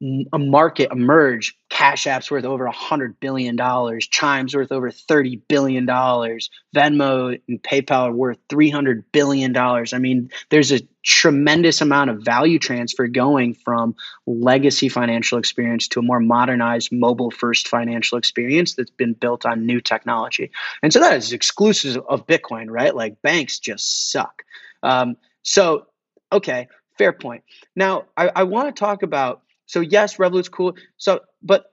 [0.00, 1.56] a market emerge.
[1.70, 3.58] Cash App's worth over $100 billion.
[4.00, 5.86] Chime's worth over $30 billion.
[5.86, 9.56] Venmo and PayPal are worth $300 billion.
[9.56, 16.00] I mean, there's a tremendous amount of value transfer going from legacy financial experience to
[16.00, 20.50] a more modernized mobile first financial experience that's been built on new technology.
[20.82, 22.94] And so that is exclusive of Bitcoin, right?
[22.94, 24.44] Like banks just suck.
[24.82, 25.86] Um, so,
[26.32, 27.42] okay, fair point.
[27.74, 30.74] Now, I, I want to talk about so yes, Revolut's cool.
[30.96, 31.70] So, but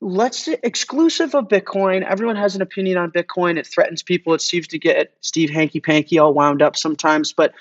[0.00, 2.02] let's exclusive of Bitcoin.
[2.02, 3.58] Everyone has an opinion on Bitcoin.
[3.58, 4.34] It threatens people.
[4.34, 7.32] It seems to get Steve hanky panky all wound up sometimes.
[7.32, 7.54] But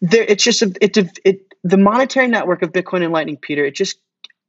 [0.00, 3.64] there, it's just a, it, it the monetary network of Bitcoin and Lightning, Peter.
[3.66, 3.98] It just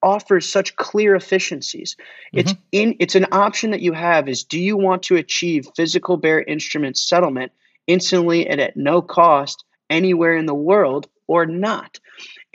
[0.02, 1.98] offers such clear efficiencies.
[2.34, 2.40] Mm-hmm.
[2.40, 4.30] It's in it's an option that you have.
[4.30, 7.52] Is do you want to achieve physical bearer instrument settlement
[7.86, 12.00] instantly and at no cost anywhere in the world or not?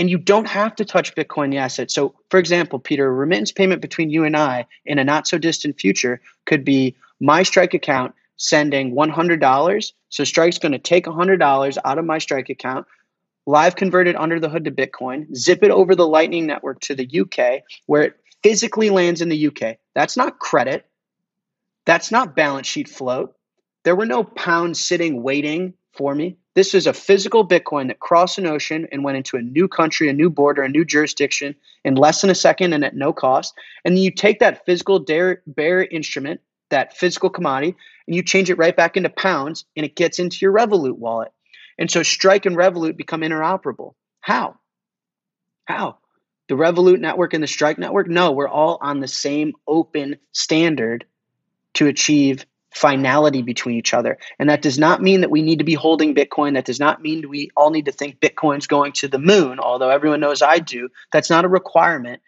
[0.00, 1.90] And you don't have to touch Bitcoin the asset.
[1.90, 5.36] So, for example, Peter, a remittance payment between you and I in a not so
[5.36, 9.92] distant future could be my Strike account sending $100.
[10.08, 12.86] So, Strike's going to take $100 out of my Strike account,
[13.46, 16.94] live convert it under the hood to Bitcoin, zip it over the Lightning Network to
[16.94, 19.76] the UK, where it physically lands in the UK.
[19.94, 20.86] That's not credit.
[21.84, 23.34] That's not balance sheet float.
[23.84, 26.38] There were no pounds sitting waiting for me.
[26.54, 30.08] This is a physical Bitcoin that crossed an ocean and went into a new country,
[30.08, 33.54] a new border, a new jurisdiction in less than a second and at no cost.
[33.84, 38.58] And then you take that physical bearer instrument, that physical commodity, and you change it
[38.58, 41.32] right back into pounds and it gets into your Revolut wallet.
[41.78, 43.94] And so Strike and Revolut become interoperable.
[44.20, 44.56] How?
[45.66, 45.98] How?
[46.48, 48.08] The Revolut network and the Strike network?
[48.08, 51.04] No, we're all on the same open standard
[51.74, 54.18] to achieve finality between each other.
[54.38, 56.54] And that does not mean that we need to be holding Bitcoin.
[56.54, 59.90] That does not mean we all need to think Bitcoin's going to the moon, although
[59.90, 60.88] everyone knows I do.
[61.12, 62.22] That's not a requirement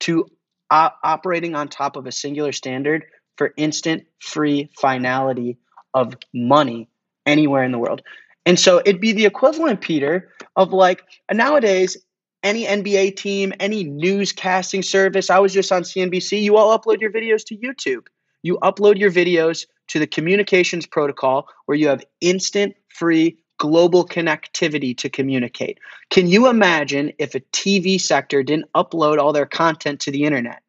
[0.00, 0.26] to
[0.70, 3.04] uh, operating on top of a singular standard
[3.36, 5.58] for instant free finality
[5.94, 6.88] of money
[7.24, 8.02] anywhere in the world.
[8.44, 11.96] And so it'd be the equivalent, Peter, of like nowadays
[12.42, 15.30] any NBA team, any newscasting service.
[15.30, 16.42] I was just on CNBC.
[16.42, 18.06] You all upload your videos to YouTube.
[18.42, 24.96] You upload your videos to the communications protocol where you have instant, free, global connectivity
[24.96, 25.78] to communicate.
[26.10, 30.62] Can you imagine if a TV sector didn't upload all their content to the internet?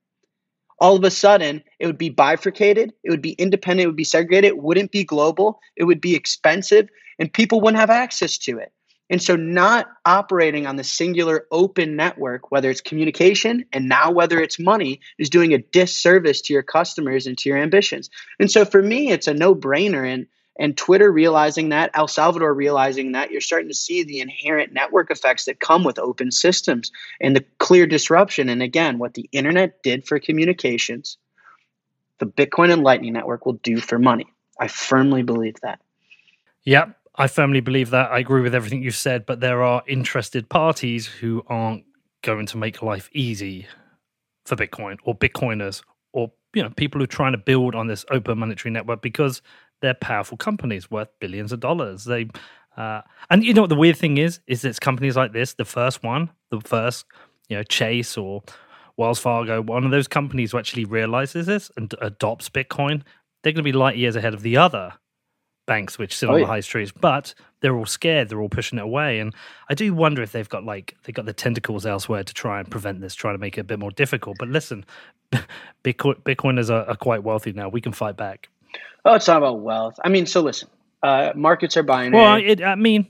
[0.79, 4.03] All of a sudden, it would be bifurcated, it would be independent, it would be
[4.03, 8.58] segregated, it wouldn't be global, it would be expensive, and people wouldn't have access to
[8.58, 8.71] it.
[9.10, 14.39] And so, not operating on the singular open network, whether it's communication and now whether
[14.39, 18.10] it's money, is doing a disservice to your customers and to your ambitions.
[18.39, 20.08] And so, for me, it's a no brainer.
[20.08, 20.28] And,
[20.60, 25.10] and Twitter realizing that, El Salvador realizing that, you're starting to see the inherent network
[25.10, 28.50] effects that come with open systems and the clear disruption.
[28.50, 31.17] And again, what the internet did for communications,
[32.19, 34.28] the Bitcoin and Lightning Network will do for money.
[34.60, 35.80] I firmly believe that.
[36.65, 36.99] Yep.
[37.19, 38.12] I firmly believe that.
[38.12, 41.84] I agree with everything you've said, but there are interested parties who aren't
[42.23, 43.67] going to make life easy
[44.45, 48.05] for Bitcoin or Bitcoiners or you know people who are trying to build on this
[48.10, 49.41] open monetary network because
[49.82, 52.05] they're powerful companies worth billions of dollars.
[52.05, 52.29] They
[52.77, 55.65] uh, and you know what the weird thing is is it's companies like this, the
[55.65, 57.05] first one, the first
[57.49, 58.43] you know Chase or
[58.95, 63.01] Wells Fargo, one of those companies who actually realizes this and adopts Bitcoin,
[63.43, 64.93] they're going to be light years ahead of the other
[65.69, 66.45] banks which sit oh, on yeah.
[66.45, 68.27] the high streets, but they're all scared.
[68.27, 69.34] They're all pushing it away, and
[69.69, 72.69] I do wonder if they've got like they've got the tentacles elsewhere to try and
[72.69, 74.38] prevent this, try to make it a bit more difficult.
[74.39, 74.84] But listen,
[75.84, 77.69] Bitcoin Bitcoiners are, are quite wealthy now.
[77.69, 78.49] We can fight back.
[79.05, 79.99] Oh, it's not about wealth.
[80.03, 80.69] I mean, so listen,
[81.03, 82.12] uh, markets are buying.
[82.12, 83.08] Well, it, I mean,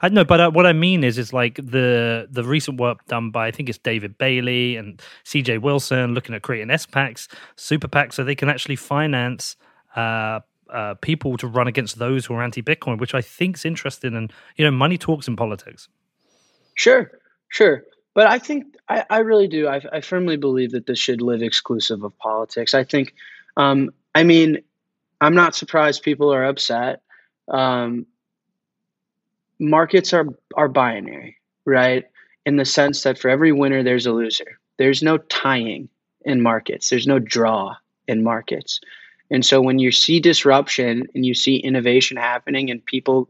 [0.00, 3.32] I know, but uh, what I mean is, is like the the recent work done
[3.32, 5.58] by I think it's David Bailey and C.J.
[5.58, 9.56] Wilson looking at creating S packs, super packs, so they can actually finance
[9.96, 14.14] uh, uh, people to run against those who are anti-Bitcoin, which I think is interesting.
[14.14, 15.88] And you know, money talks in politics.
[16.74, 17.10] Sure,
[17.48, 19.68] sure, but I think I, I really do.
[19.68, 22.74] I, I, firmly believe that this should live exclusive of politics.
[22.74, 23.14] I think,
[23.56, 24.58] um, I mean,
[25.20, 27.02] I'm not surprised people are upset.
[27.48, 28.06] Um,
[29.58, 30.26] markets are
[30.56, 32.04] are binary, right?
[32.46, 34.58] In the sense that for every winner, there's a loser.
[34.78, 35.88] There's no tying
[36.24, 36.88] in markets.
[36.88, 37.76] There's no draw
[38.06, 38.80] in markets.
[39.30, 43.28] And so when you see disruption and you see innovation happening and people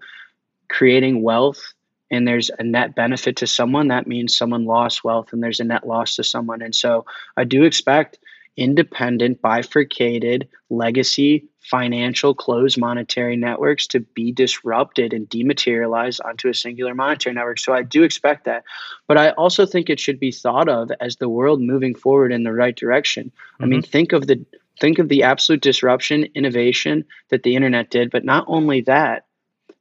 [0.69, 1.75] creating wealth
[2.11, 5.65] and there's a net benefit to someone, that means someone lost wealth and there's a
[5.65, 6.63] net loss to someone.
[6.63, 7.05] And so
[7.37, 8.19] I do expect
[8.57, 16.95] independent, bifurcated, legacy, financial, closed monetary networks to be disrupted and dematerialized onto a singular
[16.95, 17.59] monetary network.
[17.61, 18.65] So I do expect that.
[19.07, 22.43] But I also think it should be thought of as the world moving forward in
[22.43, 23.27] the right direction.
[23.27, 23.65] Mm-hmm.
[23.65, 23.91] I mean, mm-hmm.
[23.91, 24.45] think of the
[24.81, 29.27] think of the absolute disruption, innovation that the internet did, but not only that,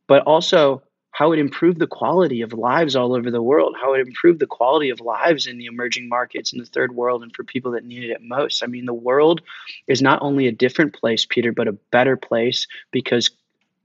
[0.08, 0.82] but also
[1.12, 4.46] how it improved the quality of lives all over the world, how it improved the
[4.46, 7.84] quality of lives in the emerging markets in the third world and for people that
[7.84, 8.64] needed it most.
[8.64, 9.42] I mean, the world
[9.88, 13.32] is not only a different place, Peter, but a better place because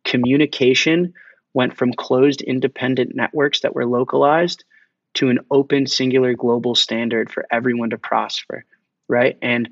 [0.04, 1.14] communication
[1.54, 4.64] went from closed independent networks that were localized
[5.14, 8.64] to an open singular global standard for everyone to prosper,
[9.08, 9.38] right?
[9.40, 9.70] And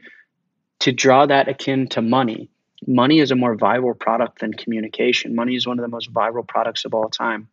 [0.81, 2.49] to draw that akin to money,
[2.87, 5.35] money is a more viral product than communication.
[5.35, 7.49] Money is one of the most viral products of all time.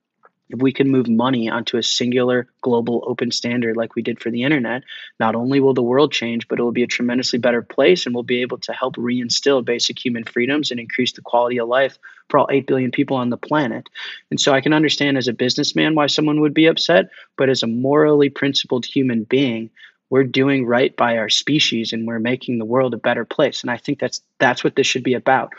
[0.49, 4.31] If we can move money onto a singular global open standard like we did for
[4.31, 4.83] the internet,
[5.19, 8.15] not only will the world change, but it will be a tremendously better place and
[8.15, 11.97] we'll be able to help reinstill basic human freedoms and increase the quality of life
[12.29, 13.89] for all 8 billion people on the planet.
[14.31, 17.61] And so I can understand as a businessman why someone would be upset, but as
[17.61, 19.69] a morally principled human being,
[20.09, 23.61] we're doing right by our species and we're making the world a better place.
[23.61, 25.53] And i think that's that's what this should be about.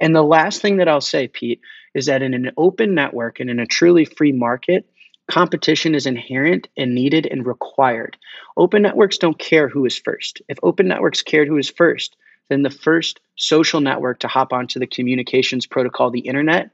[0.00, 1.60] And the last thing that i'll say pete
[1.94, 4.88] is that in an open network and in a truly free market
[5.30, 8.16] competition is inherent and needed and required.
[8.58, 10.42] Open networks don't care who is first.
[10.48, 12.16] If open networks cared who is first
[12.48, 16.70] then the first social network to hop onto the communications protocol the internet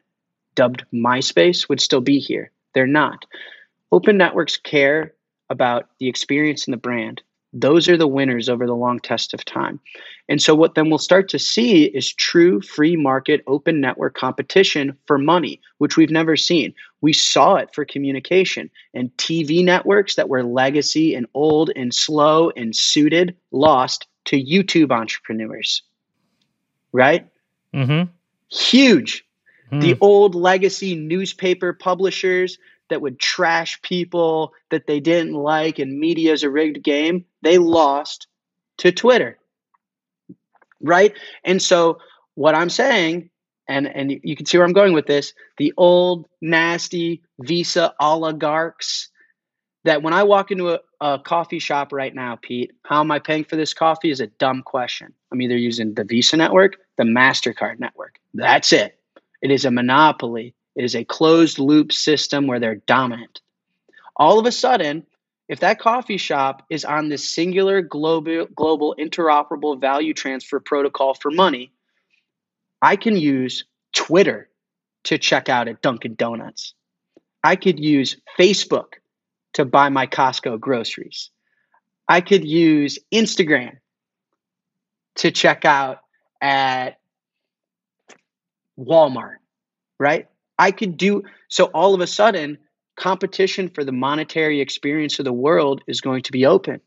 [0.54, 2.50] dubbed myspace would still be here.
[2.74, 3.24] They're not.
[3.92, 5.14] Open networks care
[5.50, 7.22] about the experience and the brand.
[7.52, 9.80] Those are the winners over the long test of time.
[10.28, 14.96] And so, what then we'll start to see is true free market open network competition
[15.06, 16.72] for money, which we've never seen.
[17.00, 22.50] We saw it for communication and TV networks that were legacy and old and slow
[22.50, 25.82] and suited lost to YouTube entrepreneurs.
[26.92, 27.26] Right?
[27.74, 28.10] Mm-hmm.
[28.48, 29.24] Huge.
[29.72, 29.80] Mm.
[29.80, 32.58] The old legacy newspaper publishers
[32.90, 37.58] that would trash people that they didn't like and media is a rigged game, they
[37.58, 38.26] lost
[38.78, 39.38] to Twitter.
[40.80, 41.14] Right?
[41.44, 41.98] And so
[42.34, 43.30] what I'm saying,
[43.68, 49.08] and, and you can see where I'm going with this, the old nasty Visa oligarchs
[49.84, 53.18] that when I walk into a, a, coffee shop right now, Pete, how am I
[53.18, 55.14] paying for this coffee is a dumb question.
[55.32, 58.18] I'm either using the Visa network, the MasterCard network.
[58.34, 58.98] That's it.
[59.42, 60.54] It is a monopoly.
[60.76, 63.40] It is a closed loop system where they're dominant.
[64.16, 65.06] All of a sudden,
[65.48, 71.30] if that coffee shop is on this singular global, global interoperable value transfer protocol for
[71.30, 71.72] money,
[72.80, 73.64] I can use
[73.94, 74.48] Twitter
[75.04, 76.74] to check out at Dunkin' Donuts.
[77.42, 78.94] I could use Facebook
[79.54, 81.30] to buy my Costco groceries.
[82.06, 83.78] I could use Instagram
[85.16, 85.98] to check out
[86.40, 86.98] at
[88.78, 89.36] Walmart,
[89.98, 90.28] right?
[90.60, 92.58] I could do so all of a sudden
[92.94, 96.82] competition for the monetary experience of the world is going to be open.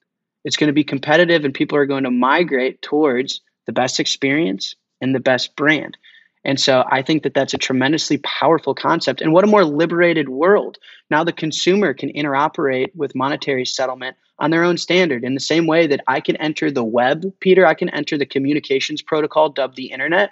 [0.46, 4.76] It's going to be competitive and people are going to migrate towards the best experience
[5.02, 5.98] and the best brand.
[6.46, 9.22] And so I think that that's a tremendously powerful concept.
[9.22, 10.78] And what a more liberated world.
[11.10, 15.66] Now the consumer can interoperate with monetary settlement on their own standard in the same
[15.66, 19.78] way that I can enter the web, Peter, I can enter the communications protocol dubbed
[19.78, 20.30] the internet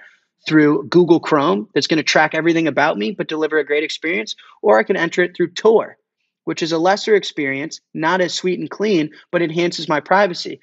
[0.47, 4.35] through Google Chrome that's going to track everything about me but deliver a great experience,
[4.61, 5.97] or I can enter it through Tor,
[6.45, 10.59] which is a lesser experience, not as sweet and clean, but enhances my privacy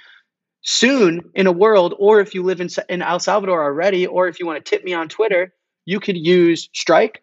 [0.62, 4.40] soon in a world, or if you live in, in El Salvador already, or if
[4.40, 5.54] you want to tip me on Twitter,
[5.86, 7.22] you could use Strike.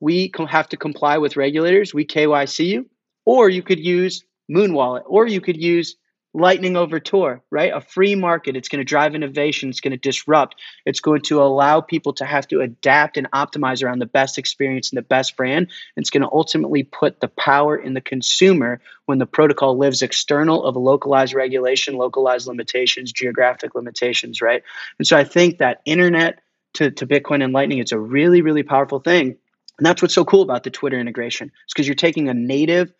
[0.00, 1.94] We have to comply with regulators.
[1.94, 2.90] We KYC you,
[3.24, 5.96] or you could use Muun Wallet, or you could use
[6.36, 7.72] Lightning over Tor, right?
[7.72, 8.56] A free market.
[8.56, 9.68] It's going to drive innovation.
[9.68, 10.56] It's going to disrupt.
[10.84, 14.90] It's going to allow people to have to adapt and optimize around the best experience
[14.90, 15.68] and the best brand.
[15.96, 20.64] It's going to ultimately put the power in the consumer when the protocol lives external
[20.64, 24.64] of localized regulation, localized limitations, geographic limitations, right?
[24.98, 26.40] And so I think that internet
[26.74, 29.36] to, to Bitcoin and Lightning, it's a really, really powerful thing.
[29.78, 31.52] And that's what's so cool about the Twitter integration.
[31.64, 32.92] It's because you're taking a native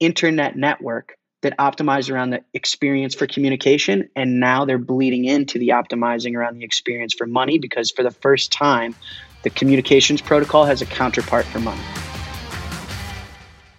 [0.00, 5.68] internet network that optimize around the experience for communication and now they're bleeding into the
[5.68, 8.94] optimizing around the experience for money because for the first time
[9.42, 11.82] the communications protocol has a counterpart for money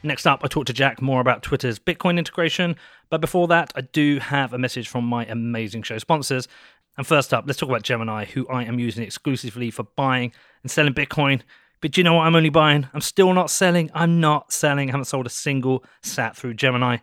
[0.06, 2.76] Next up, I talked to Jack more about Twitter's Bitcoin integration.
[3.10, 6.50] But before that, I do have a message from my amazing show sponsors.
[6.98, 10.70] And first up, let's talk about Gemini, who I am using exclusively for buying and
[10.70, 11.42] selling Bitcoin.
[11.80, 12.88] But do you know what I'm only buying?
[12.94, 13.90] I'm still not selling.
[13.94, 14.90] I'm not selling.
[14.90, 16.98] I haven't sold a single sat through Gemini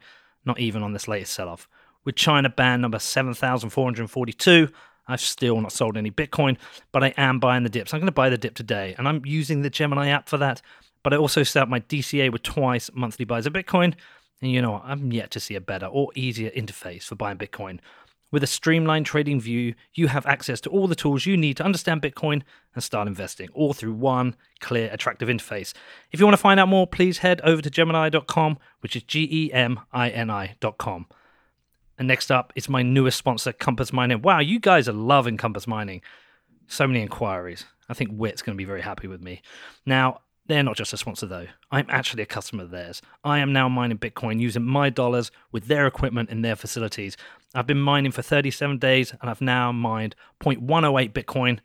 [0.44, 1.68] not even on this latest sell off.
[2.04, 4.68] With China ban number 7,442,
[5.06, 6.56] I've still not sold any Bitcoin,
[6.92, 7.92] but I am buying the dips.
[7.92, 10.62] I'm going to buy the dip today, and I'm using the Gemini app for that.
[11.02, 13.94] But I also set up my DCA with twice monthly buys of Bitcoin.
[14.40, 14.82] And you know what?
[14.84, 17.80] I'm yet to see a better or easier interface for buying Bitcoin.
[18.32, 21.64] With a streamlined trading view, you have access to all the tools you need to
[21.64, 22.42] understand Bitcoin
[22.74, 25.72] and start investing, all through one clear, attractive interface.
[26.12, 29.28] If you want to find out more, please head over to Gemini.com, which is G
[29.30, 31.06] E M I N I.com.
[31.98, 34.22] And next up is my newest sponsor, Compass Mining.
[34.22, 36.00] Wow, you guys are loving Compass Mining.
[36.66, 37.64] So many inquiries.
[37.88, 39.42] I think Whit's going to be very happy with me.
[39.84, 40.20] Now,
[40.50, 41.46] they're not just a sponsor, though.
[41.70, 43.00] I'm actually a customer of theirs.
[43.22, 47.16] I am now mining Bitcoin using my dollars with their equipment in their facilities.
[47.54, 51.60] I've been mining for 37 days and I've now mined 0.108 Bitcoin,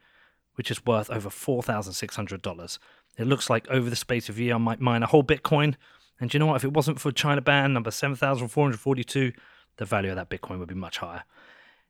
[0.56, 2.80] which is worth over $4,600.
[3.18, 5.76] It looks like over the space of a year, I might mine a whole Bitcoin.
[6.20, 6.58] And you know what?
[6.58, 9.32] If it wasn't for China ban number 7,442,
[9.78, 11.24] the value of that Bitcoin would be much higher.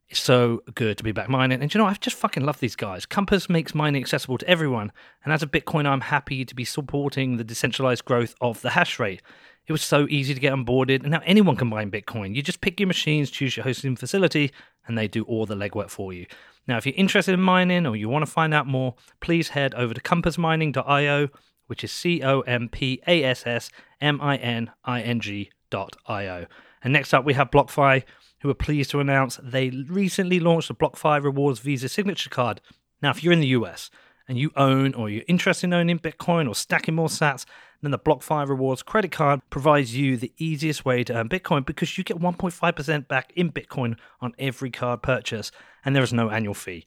[0.07, 1.61] It's so good to be back mining.
[1.61, 3.07] And you know, I just fucking love these guys.
[3.07, 4.91] Compass makes mining accessible to everyone.
[5.23, 8.99] And as a Bitcoiner, I'm happy to be supporting the decentralized growth of the hash
[8.99, 9.23] rate.
[9.67, 12.35] It was so easy to get onboarded, and now anyone can mine Bitcoin.
[12.35, 14.51] You just pick your machines, choose your hosting facility,
[14.85, 16.27] and they do all the legwork for you.
[16.67, 19.73] Now, if you're interested in mining or you want to find out more, please head
[19.73, 21.29] over to compassmining.io,
[21.65, 26.45] which is C O M P A S S M I N I N G.io.
[26.83, 28.03] And next up, we have BlockFi
[28.45, 32.61] who are pleased to announce they recently launched the BlockFi Rewards Visa Signature Card.
[33.01, 33.89] Now, if you're in the US
[34.27, 37.45] and you own or you're interested in owning Bitcoin or stacking more sats,
[37.81, 41.97] then the BlockFi Rewards credit card provides you the easiest way to earn Bitcoin because
[41.97, 45.51] you get 1.5% back in Bitcoin on every card purchase,
[45.83, 46.85] and there is no annual fee.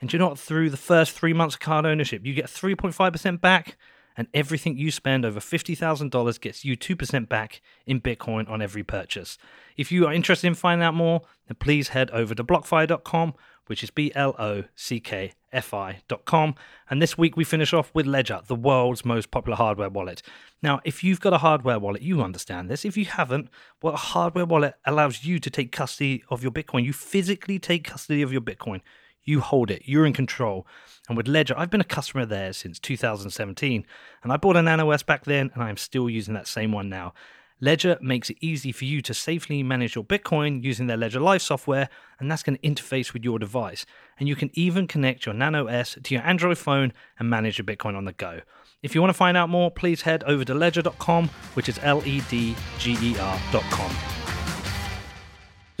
[0.00, 3.76] And you're not Through the first three months of card ownership, you get 3.5% back
[4.16, 9.38] and everything you spend over $50,000 gets you 2% back in Bitcoin on every purchase.
[9.76, 13.34] If you are interested in finding out more, then please head over to blockfi.com,
[13.66, 16.54] which is B L O C K F I.com.
[16.88, 20.22] And this week we finish off with Ledger, the world's most popular hardware wallet.
[20.62, 22.84] Now, if you've got a hardware wallet, you understand this.
[22.84, 23.48] If you haven't,
[23.82, 26.84] well, a hardware wallet allows you to take custody of your Bitcoin.
[26.84, 28.80] You physically take custody of your Bitcoin.
[29.24, 30.66] You hold it, you're in control.
[31.08, 33.84] And with Ledger, I've been a customer there since 2017.
[34.22, 36.72] And I bought a Nano S back then, and I am still using that same
[36.72, 37.14] one now.
[37.60, 41.42] Ledger makes it easy for you to safely manage your Bitcoin using their Ledger Live
[41.42, 43.84] software, and that's going to interface with your device.
[44.18, 47.66] And you can even connect your Nano S to your Android phone and manage your
[47.66, 48.40] Bitcoin on the go.
[48.82, 52.02] If you want to find out more, please head over to ledger.com, which is L
[52.06, 54.19] E D G E R.com.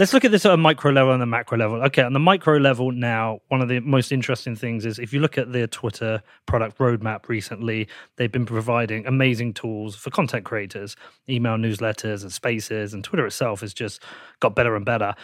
[0.00, 1.82] Let's look at this at a micro level and a macro level.
[1.82, 5.20] Okay, on the micro level now, one of the most interesting things is if you
[5.20, 7.86] look at their Twitter product roadmap recently,
[8.16, 10.96] they've been providing amazing tools for content creators,
[11.28, 14.02] email newsletters and spaces, and Twitter itself has just
[14.40, 15.14] got better and better.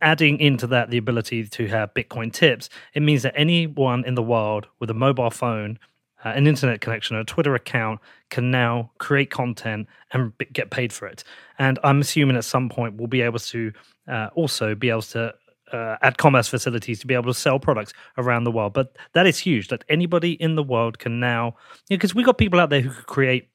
[0.00, 4.22] Adding into that the ability to have Bitcoin tips, it means that anyone in the
[4.22, 5.76] world with a mobile phone
[6.24, 10.92] uh, an internet connection, a Twitter account can now create content and b- get paid
[10.92, 11.24] for it.
[11.58, 13.72] And I'm assuming at some point we'll be able to
[14.08, 15.34] uh, also be able to
[15.72, 18.72] uh, add commerce facilities to be able to sell products around the world.
[18.72, 21.56] But that is huge that anybody in the world can now,
[21.88, 23.48] because you know, we've got people out there who could create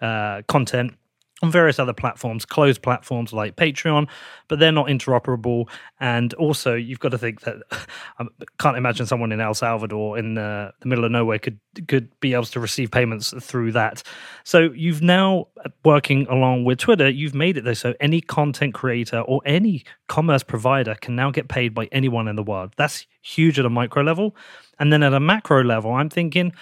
[0.00, 0.94] uh, content
[1.42, 4.08] on various other platforms, closed platforms like Patreon,
[4.48, 5.68] but they're not interoperable.
[5.98, 7.56] And also, you've got to think that
[8.18, 8.26] I
[8.58, 12.34] can't imagine someone in El Salvador in uh, the middle of nowhere could could be
[12.34, 14.02] able to receive payments through that.
[14.44, 15.48] So you've now
[15.84, 20.42] working along with Twitter, you've made it though so any content creator or any commerce
[20.42, 22.72] provider can now get paid by anyone in the world.
[22.76, 24.36] That's huge at a micro level,
[24.78, 26.52] and then at a macro level, I'm thinking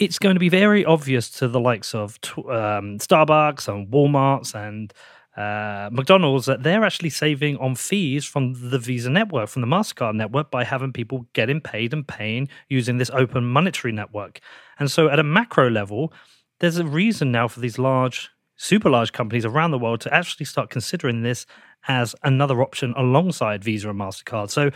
[0.00, 4.92] it's going to be very obvious to the likes of um, Starbucks and Walmart's and
[5.36, 10.14] uh, McDonald's that they're actually saving on fees from the Visa network, from the MasterCard
[10.14, 14.40] network, by having people getting paid and paying using this open monetary network.
[14.78, 16.12] And so, at a macro level,
[16.60, 20.46] there's a reason now for these large, super large companies around the world to actually
[20.46, 21.44] start considering this
[21.88, 24.50] as another option alongside Visa and MasterCard.
[24.50, 24.70] So,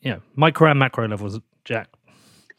[0.00, 1.88] you know, micro and macro levels, Jack.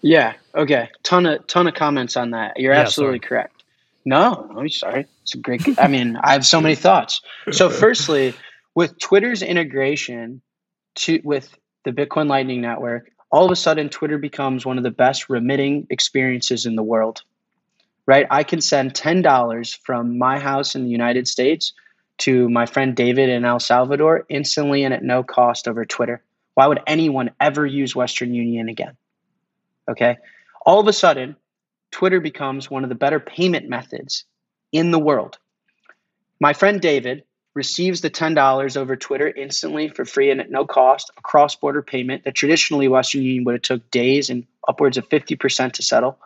[0.06, 0.34] Yeah.
[0.54, 0.90] Okay.
[1.02, 2.60] Ton of ton of comments on that.
[2.60, 3.28] You're yeah, absolutely sorry.
[3.28, 3.64] correct.
[4.06, 5.08] No, I'm sorry.
[5.24, 5.64] It's a great.
[5.80, 7.22] I mean, I have so many thoughts.
[7.52, 8.36] So, firstly,
[8.76, 10.44] with Twitter's integration
[10.98, 11.52] to with
[11.86, 15.88] the Bitcoin Lightning Network, all of a sudden Twitter becomes one of the best remitting
[15.90, 17.24] experiences in the world.
[18.06, 18.28] Right?
[18.30, 21.74] I can send ten dollars from my house in the United States
[22.20, 26.22] to my friend David in El Salvador instantly and at no cost over Twitter.
[26.54, 28.96] Why would anyone ever use Western Union again?
[29.90, 30.18] Okay.
[30.66, 31.36] All of a sudden,
[31.92, 34.26] Twitter becomes one of the better payment methods
[34.72, 35.38] in the world.
[36.40, 37.24] My friend David
[37.54, 41.82] receives the $10 over Twitter instantly for free and at no cost, a cross border
[41.82, 46.20] payment that traditionally Western Union would have took days and upwards of 50% to settle.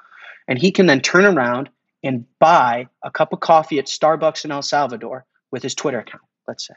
[0.48, 1.70] And he can then turn around
[2.04, 6.24] and buy a cup of coffee at Starbucks in El Salvador with his Twitter account,
[6.48, 6.74] let's say.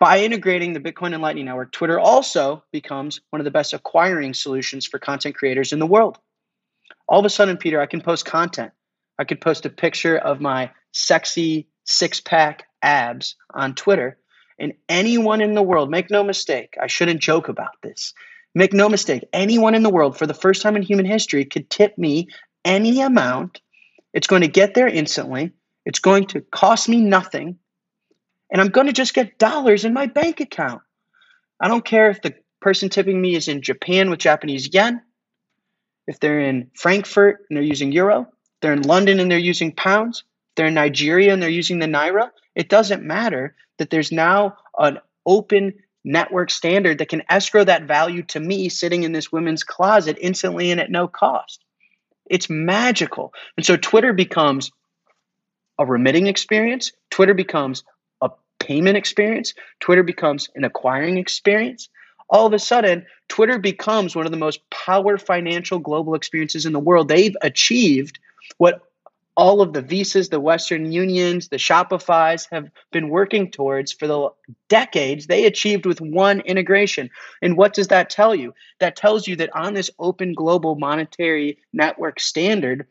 [0.00, 4.32] By integrating the Bitcoin and Lightning Network, Twitter also becomes one of the best acquiring
[4.32, 6.16] solutions for content creators in the world.
[7.06, 8.72] All of a sudden, Peter, I can post content.
[9.18, 14.16] I could post a picture of my sexy six pack abs on Twitter,
[14.58, 18.14] and anyone in the world, make no mistake, I shouldn't joke about this.
[18.54, 21.68] Make no mistake, anyone in the world for the first time in human history could
[21.68, 22.28] tip me
[22.64, 23.60] any amount.
[24.14, 25.52] It's going to get there instantly.
[25.84, 27.58] It's going to cost me nothing
[28.50, 30.82] and I'm going to just get dollars in my bank account.
[31.60, 35.02] I don't care if the person tipping me is in Japan with Japanese yen,
[36.06, 38.26] if they're in Frankfurt and they're using euro,
[38.60, 40.24] they're in London and they're using pounds,
[40.56, 42.30] they're in Nigeria and they're using the naira.
[42.54, 45.74] It doesn't matter that there's now an open
[46.04, 50.70] network standard that can escrow that value to me sitting in this women's closet instantly
[50.70, 51.62] and at no cost.
[52.28, 53.32] It's magical.
[53.56, 54.70] And so Twitter becomes
[55.78, 56.92] a remitting experience.
[57.10, 57.84] Twitter becomes
[58.70, 61.88] payment experience, Twitter becomes an acquiring experience.
[62.28, 66.72] All of a sudden, Twitter becomes one of the most power financial global experiences in
[66.72, 67.08] the world.
[67.08, 68.20] They've achieved
[68.58, 68.82] what
[69.36, 74.28] all of the visas, the Western Unions, the Shopify's have been working towards for the
[74.68, 75.26] decades.
[75.26, 77.10] They achieved with one integration.
[77.42, 78.54] And what does that tell you?
[78.78, 82.86] That tells you that on this open global monetary network standard,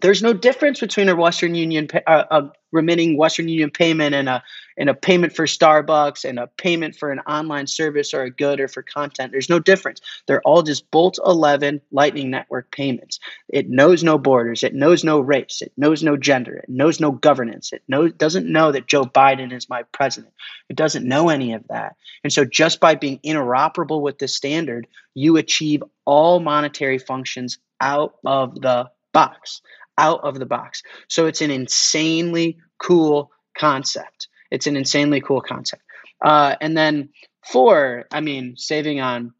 [0.00, 4.42] there's no difference between a Western Union uh, a remitting Western Union payment and a
[4.76, 8.60] and a payment for Starbucks and a payment for an online service or a good
[8.60, 9.30] or for content.
[9.30, 10.00] There's no difference.
[10.26, 13.20] They're all just BOLT 11 Lightning Network payments.
[13.48, 14.62] It knows no borders.
[14.62, 15.60] It knows no race.
[15.60, 16.56] It knows no gender.
[16.56, 17.74] It knows no governance.
[17.74, 20.32] It knows doesn't know that Joe Biden is my president.
[20.70, 21.96] It doesn't know any of that.
[22.24, 28.14] And so just by being interoperable with this standard, you achieve all monetary functions out
[28.24, 29.60] of the box
[30.00, 30.82] out of the box.
[31.08, 34.28] So it's an insanely cool concept.
[34.50, 35.82] It's an insanely cool concept.
[36.24, 37.10] Uh, and then
[37.44, 39.32] four, I mean, saving on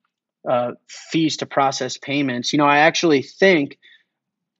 [0.48, 2.52] uh, fees to process payments.
[2.52, 3.78] You know, I actually think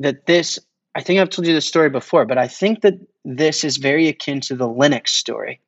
[0.01, 0.59] that this.
[0.93, 2.95] I think I've told you this story before, but I think that
[3.25, 5.61] this is very akin to the Linux story.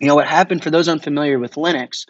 [0.00, 2.06] You know, what happened for those unfamiliar with Linux,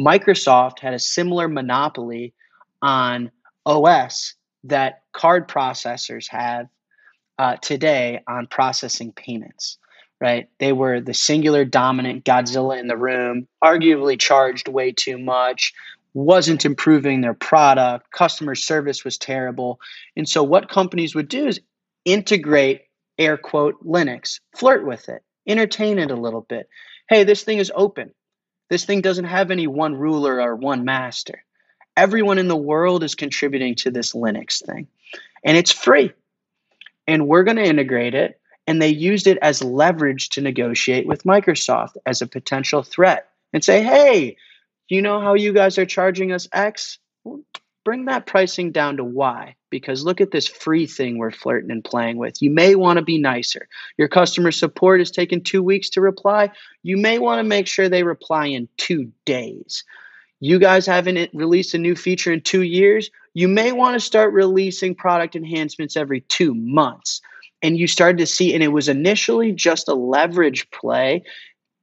[0.00, 2.34] Microsoft had a similar monopoly
[2.82, 3.30] on
[3.64, 4.34] OS
[4.64, 6.66] that card processors have
[7.38, 9.78] uh, today on processing payments,
[10.20, 10.48] right?
[10.58, 15.74] They were the singular dominant Godzilla in the room, arguably charged way too much,
[16.14, 19.78] wasn't improving their product, customer service was terrible.
[20.16, 21.60] And so, what companies would do is
[22.04, 22.82] integrate
[23.18, 26.68] air quote Linux, flirt with it, entertain it a little bit.
[27.08, 28.12] Hey, this thing is open.
[28.70, 31.44] This thing doesn't have any one ruler or one master.
[31.96, 34.88] Everyone in the world is contributing to this Linux thing,
[35.44, 36.12] and it's free.
[37.06, 38.40] And we're going to integrate it.
[38.66, 43.62] And they used it as leverage to negotiate with Microsoft as a potential threat and
[43.62, 44.36] say, hey,
[44.88, 46.98] you know how you guys are charging us X?
[47.86, 51.84] bring that pricing down to Y because look at this free thing we're flirting and
[51.84, 52.42] playing with.
[52.42, 53.68] You may want to be nicer.
[53.96, 56.50] Your customer support is taking two weeks to reply.
[56.82, 59.84] You may want to make sure they reply in two days.
[60.40, 63.08] You guys haven't released a new feature in two years.
[63.36, 67.20] You may want to start releasing product enhancements every two months.
[67.62, 71.22] And you started to see, and it was initially just a leverage play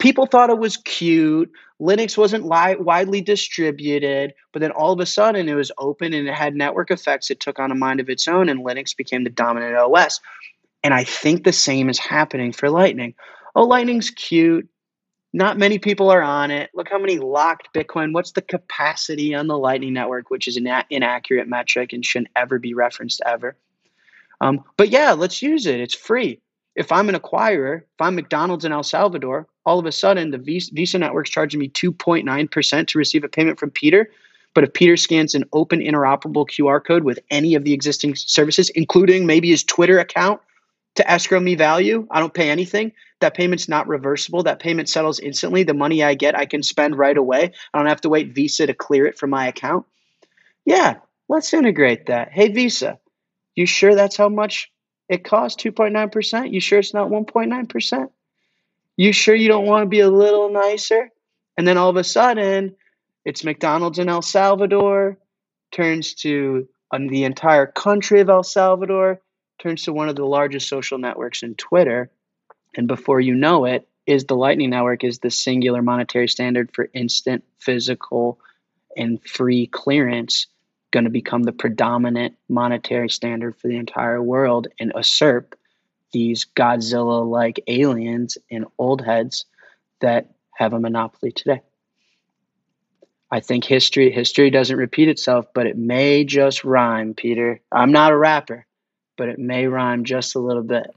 [0.04, 1.50] people thought it was cute.
[1.82, 6.28] Linux wasn't li- widely distributed, but then all of a sudden it was open and
[6.28, 7.32] it had network effects.
[7.32, 10.20] It took on a mind of its own, and Linux became the dominant OS.
[10.84, 13.16] And I think the same is happening for Lightning.
[13.56, 14.68] Oh, Lightning's cute.
[15.34, 16.70] Not many people are on it.
[16.74, 18.14] Look how many locked Bitcoin.
[18.14, 22.60] What's the capacity on the Lightning Network, which is an inaccurate metric and shouldn't ever
[22.60, 23.56] be referenced ever.
[24.42, 25.80] Um, but yeah, let's use it.
[25.80, 26.40] It's free
[26.76, 30.38] if I'm an acquirer, if I'm McDonald's in El Salvador, all of a sudden the
[30.38, 34.10] Visa network's charging me 2.9% to receive a payment from Peter.
[34.54, 38.70] But if Peter scans an open interoperable QR code with any of the existing services,
[38.70, 40.42] including maybe his Twitter account
[40.96, 42.94] to escrow me value, I don't pay anything.
[43.20, 44.44] That payment's not reversible.
[44.44, 45.64] That payment settles instantly.
[45.64, 47.54] The money I get, I can spend right away.
[47.74, 49.86] I don't have to wait Visa to clear it from my account.
[50.66, 50.98] Yeah,
[51.30, 52.32] let's integrate that.
[52.32, 53.00] Hey, Visa,
[53.56, 54.72] you sure that's how much
[55.10, 56.52] it costs 2.9%.
[56.52, 58.10] You sure it's not 1.9%?
[58.96, 61.10] You sure you don't want to be a little nicer?
[61.58, 62.76] And then all of a sudden,
[63.26, 65.18] it's McDonald's in El Salvador,
[65.72, 69.22] turns to um, the entire country of El Salvador,
[69.64, 72.12] turns to one of the largest social networks in Twitter.
[72.76, 76.90] And before you know it, is the Lightning Network is the singular monetary standard for
[76.94, 78.40] instant physical
[78.98, 80.48] and free clearance
[80.92, 85.58] going to become the predominant monetary standard for the entire world and usurp
[86.12, 89.46] these Godzilla like aliens and old heads
[90.02, 91.62] that have a monopoly today.
[93.32, 97.62] I think history history doesn't repeat itself, but it may just rhyme, Peter.
[97.72, 98.68] I'm not a rapper,
[99.18, 100.94] but it may rhyme just a little bit.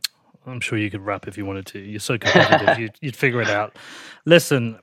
[0.46, 1.80] I'm sure you could rap if you wanted to.
[1.80, 3.76] You're so competitive, you'd, you'd, figure it out.
[4.24, 4.78] Listen,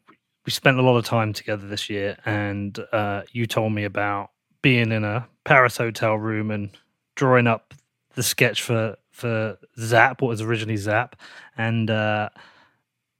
[0.45, 4.31] we spent a lot of time together this year, and uh, you told me about
[4.61, 6.69] being in a Paris hotel room and
[7.15, 7.73] drawing up
[8.15, 11.15] the sketch for for Zap, what was originally Zap,
[11.55, 12.29] and uh,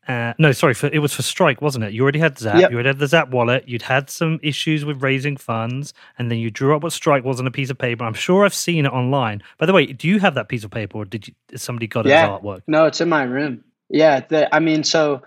[0.08, 1.94] uh, no, sorry, for, it was for Strike, wasn't it?
[1.94, 2.72] You already had Zap, yep.
[2.72, 6.40] you already had the Zap wallet, you'd had some issues with raising funds, and then
[6.40, 8.04] you drew up what Strike was on a piece of paper.
[8.04, 9.42] I'm sure I've seen it online.
[9.58, 12.06] By the way, do you have that piece of paper, or did you, somebody got
[12.06, 12.26] yeah.
[12.26, 12.62] it as artwork?
[12.68, 13.64] No, it's in my room.
[13.90, 15.22] Yeah, the, I mean, so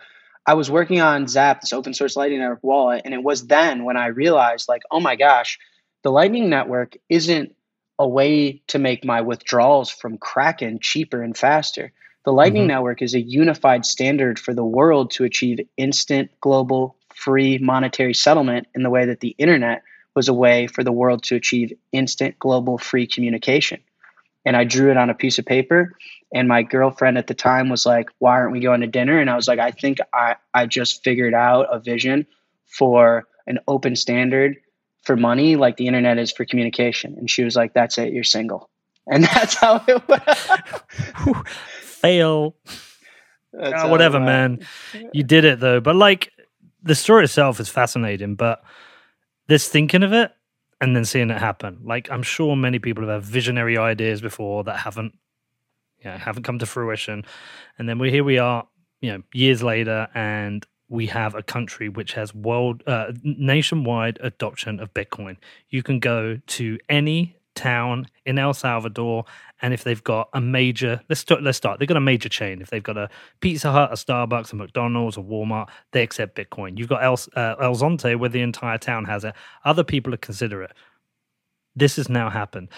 [0.45, 3.85] I was working on Zap, this open source Lightning Network wallet, and it was then
[3.85, 5.59] when I realized, like, oh my gosh
[6.07, 7.57] the Lightning Network isn't
[7.99, 11.93] a way to make my withdrawals from Kraken cheaper and faster.
[12.27, 12.71] The Lightning mm-hmm.
[12.71, 18.67] Network is a unified standard for the world to achieve instant, global, free monetary settlement
[18.75, 19.85] in the way that the internet
[20.17, 23.81] was a way for the world to achieve instant, global, free communication.
[24.45, 25.97] And I drew it on a piece of paper.
[26.35, 29.21] And my girlfriend at the time was like, Why aren't we going to dinner?
[29.21, 32.27] And I was like, I think I, I just figured out a vision
[32.67, 34.57] for an open standard
[35.05, 37.15] for money like the internet is for communication.
[37.19, 38.69] And she was like, That's it, you're single.
[39.07, 41.47] And that's how it went.
[42.01, 42.57] Fail.
[43.59, 44.67] Oh, whatever, man.
[45.13, 45.81] You did it though.
[45.81, 46.33] But like
[46.83, 48.63] the story itself is fascinating, but
[49.49, 50.33] this thinking of it
[50.81, 51.81] and then seeing it happen.
[51.85, 55.15] Like I'm sure many people have had visionary ideas before that haven't
[56.05, 57.25] yeah, haven't come to fruition.
[57.79, 58.67] And then we here we are,
[59.01, 64.79] you know, years later and we have a country which has world uh, nationwide adoption
[64.79, 65.37] of Bitcoin.
[65.69, 69.25] You can go to any town in El Salvador,
[69.63, 71.81] and if they've got a major, let's start, let's start.
[71.81, 72.61] They've got a major chain.
[72.63, 73.09] If they've got a
[73.41, 76.79] Pizza Hut, a Starbucks, a McDonald's, a Walmart, they accept Bitcoin.
[76.79, 79.35] You've got El, uh, El Zonte, where the entire town has it.
[79.65, 80.73] Other people are consider it.
[81.75, 82.69] This has now happened.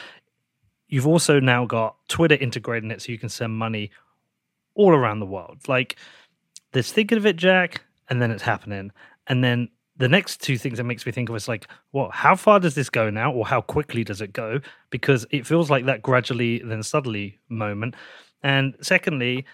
[0.89, 3.91] you've also now got Twitter integrating it so you can send money
[4.74, 5.59] all around the world.
[5.68, 5.97] Like
[6.72, 8.93] there's thinking of it, Jack, and then it's happening.
[9.26, 9.68] And then
[9.99, 12.74] the next two things that makes me think of is like, well, how far does
[12.74, 14.61] this go now, or how quickly does it go?
[14.90, 17.94] Because it feels like that gradually then suddenly moment.
[18.42, 19.44] And secondly,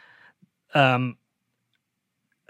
[0.74, 1.16] um,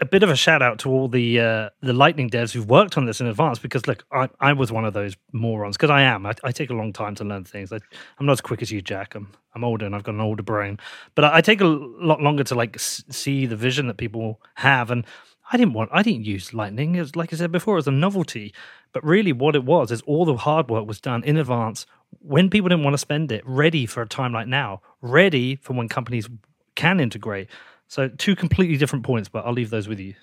[0.01, 2.97] a bit of a shout out to all the uh, the Lightning devs who've worked
[2.97, 6.01] on this in advance because look, I, I was one of those morons because I
[6.01, 6.25] am.
[6.25, 7.71] I, I, take a long time to learn things.
[7.71, 7.77] I,
[8.19, 9.15] am not as quick as you, Jack.
[9.15, 10.79] I'm I'm older and I've got an older brain,
[11.15, 14.41] but I, I take a lot longer to like s- see the vision that people
[14.55, 14.91] have.
[14.91, 15.05] And
[15.51, 16.95] I didn't want I didn't use Lightning.
[16.95, 18.53] It was like I said before, it was a novelty.
[18.93, 21.85] But really, what it was is all the hard work was done in advance
[22.21, 25.73] when people didn't want to spend it, ready for a time like now, ready for
[25.73, 26.29] when companies
[26.75, 27.49] can integrate.
[27.87, 30.15] So two completely different points, but I'll leave those with you.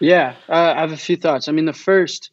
[0.00, 1.48] Yeah, uh, I have a few thoughts.
[1.48, 2.30] I mean, the first,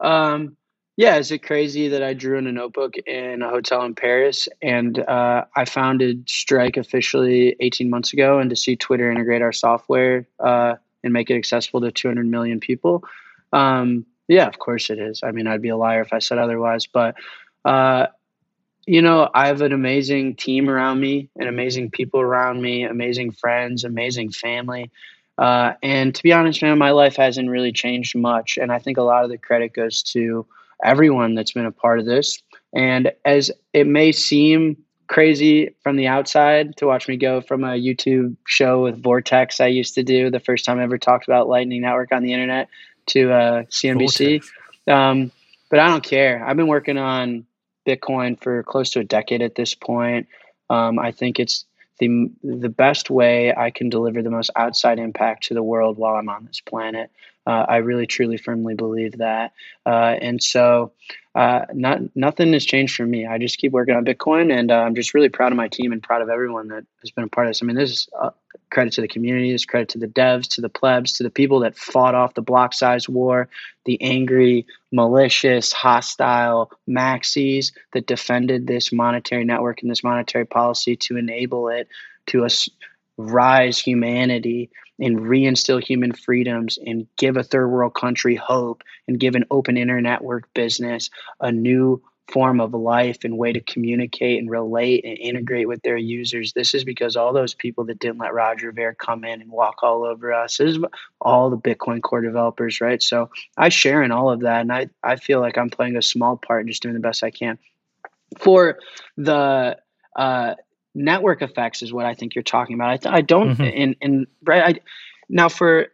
[0.00, 0.56] um,
[0.96, 4.48] yeah, is it crazy that I drew in a notebook in a hotel in Paris
[4.62, 9.52] and uh, I founded Strike officially 18 months ago, and to see Twitter integrate our
[9.52, 10.74] software uh,
[11.04, 13.04] and make it accessible to 200 million people.
[13.52, 15.20] Um, yeah, of course it is.
[15.22, 17.14] I mean, I'd be a liar if I said otherwise, but
[17.64, 18.06] uh,
[18.86, 23.32] you know, I have an amazing team around me and amazing people around me, amazing
[23.32, 24.90] friends, amazing family.
[25.38, 28.58] Uh, and to be honest, man, my life hasn't really changed much.
[28.58, 30.46] And I think a lot of the credit goes to
[30.82, 32.42] everyone that's been a part of this.
[32.74, 37.78] And as it may seem crazy from the outside to watch me go from a
[37.78, 41.48] YouTube show with Vortex I used to do the first time I ever talked about
[41.48, 42.68] Lightning Network on the internet
[43.06, 44.42] to uh, CNBC.
[44.86, 45.30] Um,
[45.70, 46.44] but I don't care.
[46.46, 47.46] I've been working on
[47.86, 50.28] Bitcoin for close to a decade at this point.
[50.70, 51.64] Um, I think it's
[51.98, 56.14] the the best way I can deliver the most outside impact to the world while
[56.14, 57.10] I'm on this planet.
[57.46, 59.52] Uh, I really, truly, firmly believe that,
[59.84, 60.92] uh, and so
[61.34, 63.26] uh, not nothing has changed for me.
[63.26, 65.92] I just keep working on Bitcoin, and uh, I'm just really proud of my team
[65.92, 67.62] and proud of everyone that has been a part of this.
[67.62, 68.30] I mean, this is uh,
[68.74, 71.60] credit to the community, this credit to the devs, to the plebs, to the people
[71.60, 73.48] that fought off the block size war,
[73.86, 81.16] the angry, malicious, hostile maxis that defended this monetary network and this monetary policy to
[81.16, 81.88] enable it
[82.26, 82.68] to us
[83.16, 89.34] rise humanity and reinstill human freedoms and give a third world country hope and give
[89.34, 91.10] an open internet work business
[91.40, 95.96] a new form of life and way to communicate and relate and integrate with their
[95.96, 96.52] users.
[96.52, 99.82] This is because all those people that didn't let Roger Ver come in and walk
[99.82, 100.84] all over us this is
[101.20, 103.02] all the Bitcoin core developers, right?
[103.02, 106.02] So I share in all of that, and I I feel like I'm playing a
[106.02, 107.58] small part and just doing the best I can.
[108.38, 108.78] For
[109.16, 109.78] the
[110.16, 110.54] uh,
[110.94, 113.06] network effects is what I think you're talking about.
[113.06, 113.62] I, I don't, mm-hmm.
[113.62, 114.76] and and right.
[114.76, 114.80] I,
[115.28, 115.88] now for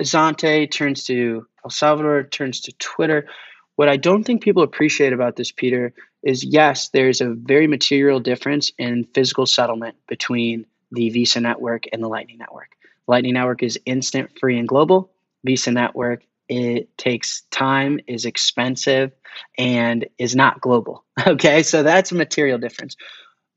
[0.00, 3.28] Zonte turns to El Salvador, turns to Twitter.
[3.76, 8.20] What I don't think people appreciate about this, Peter, is yes, there's a very material
[8.20, 12.72] difference in physical settlement between the Visa network and the Lightning network.
[13.08, 15.10] Lightning network is instant, free, and global.
[15.44, 19.12] Visa network it takes time, is expensive,
[19.56, 21.04] and is not global.
[21.26, 22.96] Okay, so that's a material difference.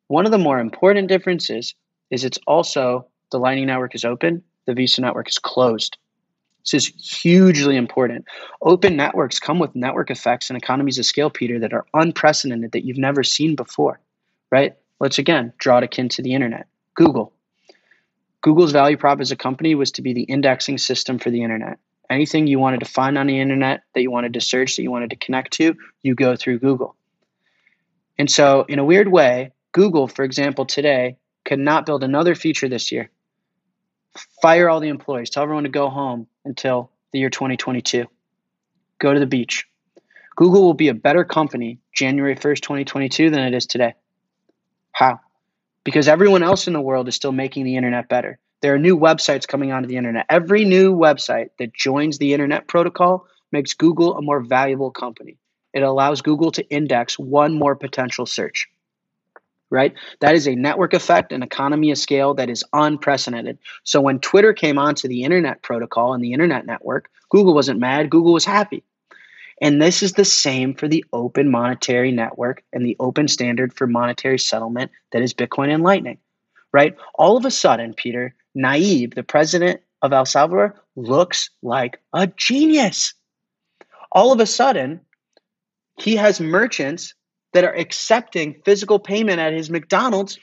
[0.07, 1.74] One of the more important differences
[2.11, 5.97] is it's also the Lightning Network is open, the Visa network is closed.
[6.66, 8.26] This is hugely important.
[8.61, 12.86] Open networks come with network effects and economies of scale, Peter, that are unprecedented that
[12.86, 13.99] you've never seen before,
[14.51, 14.76] right?
[14.99, 16.66] Let's again draw it akin to the internet.
[16.95, 17.34] Google.
[18.41, 21.78] Google's value prop as a company was to be the indexing system for the internet.
[22.09, 24.91] Anything you wanted to find on the internet that you wanted to search, that you
[24.91, 26.95] wanted to connect to, you go through Google.
[28.18, 32.70] And so, in a weird way, Google, for example, today could not build another feature
[32.70, 33.09] this year.
[34.41, 38.06] Fire all the employees, tell everyone to go home until the year 2022.
[39.00, 39.66] Go to the beach.
[40.36, 43.93] Google will be a better company January 1st, 2022 than it is today.
[44.91, 45.20] How?
[45.84, 48.39] Because everyone else in the world is still making the internet better.
[48.62, 50.26] There are new websites coming onto the internet.
[50.30, 55.38] Every new website that joins the internet protocol makes Google a more valuable company.
[55.74, 58.68] It allows Google to index one more potential search
[59.76, 59.93] right?
[60.21, 63.59] That is a network effect, an economy of scale that is unprecedented.
[63.84, 68.09] So when Twitter came onto the internet protocol and the internet network, Google wasn't mad,
[68.09, 68.84] Google was happy.
[69.61, 73.86] And this is the same for the open monetary network and the open standard for
[73.86, 76.17] monetary settlement that is Bitcoin and Lightning,
[76.71, 76.95] right?
[77.13, 83.13] All of a sudden, Peter, Nayib, the president of El Salvador, looks like a genius.
[84.11, 85.01] All of a sudden,
[85.99, 87.13] he has merchants
[87.56, 90.38] that are accepting physical payment at his McDonald's,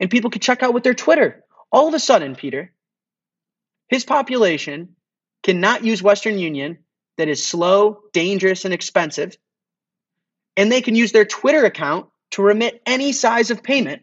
[0.00, 1.44] and people can check out with their Twitter.
[1.70, 2.72] All of a sudden, Peter,
[3.86, 4.96] his population
[5.44, 6.78] cannot use Western Union
[7.18, 9.38] that is slow, dangerous, and expensive.
[10.56, 14.02] And they can use their Twitter account to remit any size of payment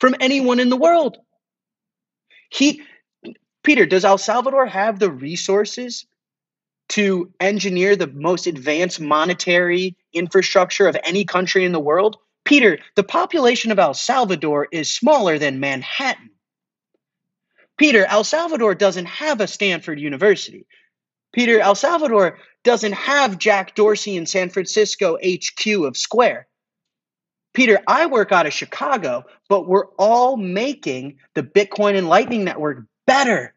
[0.00, 1.16] from anyone in the world.
[2.50, 2.82] He,
[3.62, 6.04] Peter, does El Salvador have the resources
[6.90, 12.16] to engineer the most advanced monetary infrastructure of any country in the world?
[12.44, 16.30] Peter, the population of El Salvador is smaller than Manhattan.
[17.76, 20.66] Peter, El Salvador doesn't have a Stanford University.
[21.32, 26.46] Peter, El Salvador doesn't have Jack Dorsey in San Francisco HQ of Square.
[27.52, 32.84] Peter, I work out of Chicago, but we're all making the Bitcoin and Lightning Network
[33.06, 33.54] better.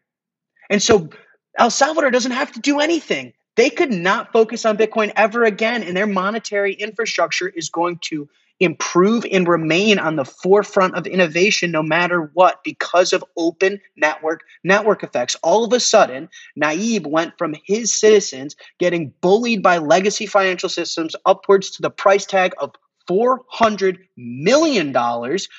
[0.70, 1.10] And so
[1.58, 3.32] El Salvador doesn't have to do anything.
[3.56, 8.28] They could not focus on Bitcoin ever again, and their monetary infrastructure is going to
[8.60, 14.44] improve and remain on the forefront of innovation no matter what because of open network
[14.62, 15.36] network effects.
[15.42, 16.28] All of a sudden,
[16.60, 22.26] Nayib went from his citizens getting bullied by legacy financial systems upwards to the price
[22.26, 22.74] tag of
[23.08, 24.94] $400 million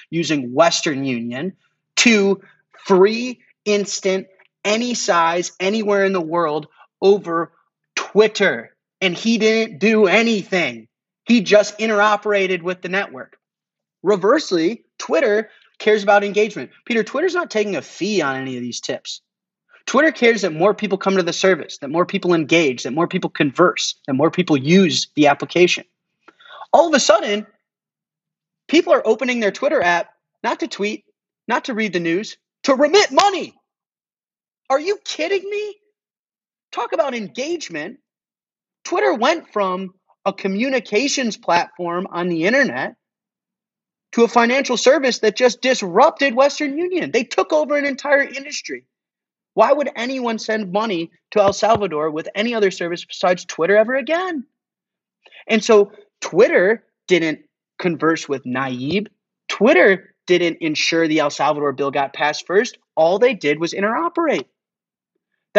[0.09, 1.53] using Western Union
[1.97, 2.41] to
[2.85, 4.27] free, instant,
[4.63, 6.67] any size, anywhere in the world
[7.01, 7.51] over
[7.95, 8.75] Twitter.
[9.01, 10.87] And he didn't do anything.
[11.25, 13.37] He just interoperated with the network.
[14.03, 16.71] Reversely, Twitter cares about engagement.
[16.85, 19.21] Peter, Twitter's not taking a fee on any of these tips.
[19.85, 23.07] Twitter cares that more people come to the service, that more people engage, that more
[23.07, 25.83] people converse, that more people use the application.
[26.71, 27.47] All of a sudden,
[28.67, 31.05] people are opening their Twitter app not to tweet,
[31.47, 33.58] not to read the news, to remit money.
[34.69, 35.75] Are you kidding me?
[36.71, 37.97] Talk about engagement.
[38.83, 39.93] Twitter went from
[40.25, 42.95] a communications platform on the internet
[44.11, 47.11] to a financial service that just disrupted Western Union.
[47.11, 48.85] They took over an entire industry.
[49.55, 53.95] Why would anyone send money to El Salvador with any other service besides Twitter ever
[53.95, 54.45] again?
[55.47, 55.91] And so
[56.21, 57.41] Twitter didn't
[57.79, 59.07] converse with Nayib.
[59.47, 62.77] Twitter didn't ensure the El Salvador bill got passed first.
[62.95, 64.45] All they did was interoperate.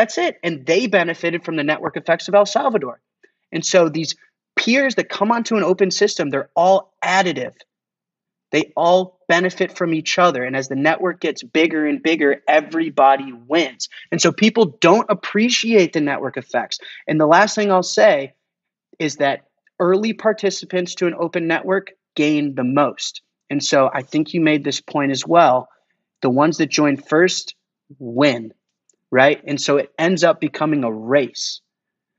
[0.01, 0.39] That's it.
[0.43, 3.03] And they benefited from the network effects of El Salvador.
[3.53, 4.15] And so these
[4.57, 7.53] peers that come onto an open system, they're all additive.
[8.51, 10.43] They all benefit from each other.
[10.43, 13.91] And as the network gets bigger and bigger, everybody wins.
[14.11, 16.79] And so people don't appreciate the network effects.
[17.07, 18.33] And the last thing I'll say
[18.99, 19.49] is that
[19.79, 23.21] early participants to an open network gain the most.
[23.51, 25.69] And so I think you made this point as well.
[26.23, 27.55] The ones that join first
[27.99, 28.55] win,
[29.11, 29.43] right?
[29.47, 31.61] And so it ends up becoming a race.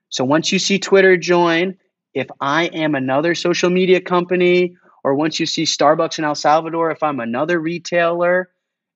[0.09, 1.77] So once you see Twitter join,
[2.13, 6.91] if I am another social media company, or once you see Starbucks in El Salvador,
[6.91, 8.49] if I'm another retailer,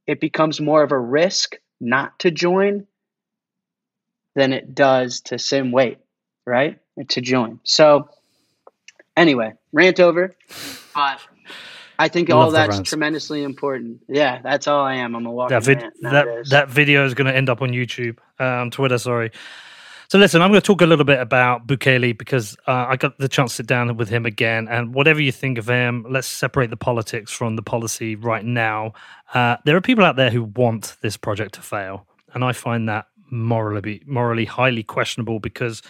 [0.05, 2.85] it becomes more of a risk not to join
[4.35, 5.97] than it does to sim wait,
[6.45, 6.79] right?
[7.09, 7.59] To join.
[7.63, 8.09] So,
[9.17, 10.35] anyway, rant over.
[10.93, 11.19] But
[11.97, 14.01] I think all that's tremendously important.
[14.07, 15.15] Yeah, that's all I am.
[15.15, 18.17] I'm a walking that vid- that, that video is going to end up on YouTube,
[18.39, 18.97] on Twitter.
[18.97, 19.31] Sorry.
[20.07, 23.17] So listen, I'm going to talk a little bit about Bukele because uh, I got
[23.17, 24.67] the chance to sit down with him again.
[24.67, 28.93] And whatever you think of him, let's separate the politics from the policy right now.
[29.33, 32.87] Uh, there are people out there who want this project to fail, and I find
[32.87, 35.81] that morally morally highly questionable because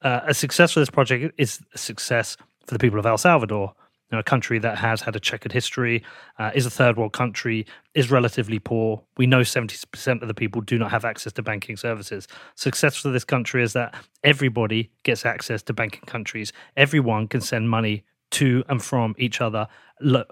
[0.00, 3.74] uh, a success for this project is a success for the people of El Salvador
[4.12, 6.02] know, a country that has had a checkered history,
[6.38, 9.02] uh, is a third world country, is relatively poor.
[9.16, 12.28] We know 70% of the people do not have access to banking services.
[12.54, 16.52] Success for this country is that everybody gets access to banking countries.
[16.76, 19.68] Everyone can send money to and from each other
[20.00, 20.24] lo-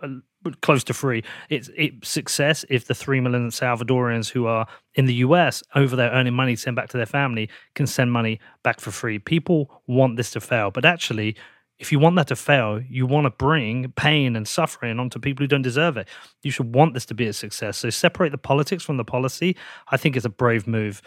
[0.61, 1.23] close to free.
[1.49, 6.11] It's it, success if the 3 million Salvadorians who are in the US over there
[6.11, 9.19] earning money to send back to their family can send money back for free.
[9.19, 11.37] People want this to fail, but actually
[11.83, 15.43] if you want that to fail, you want to bring pain and suffering onto people
[15.43, 16.09] who don't deserve it.
[16.43, 17.77] You should want this to be a success.
[17.77, 19.57] So separate the politics from the policy.
[19.89, 21.03] I think it's a brave move.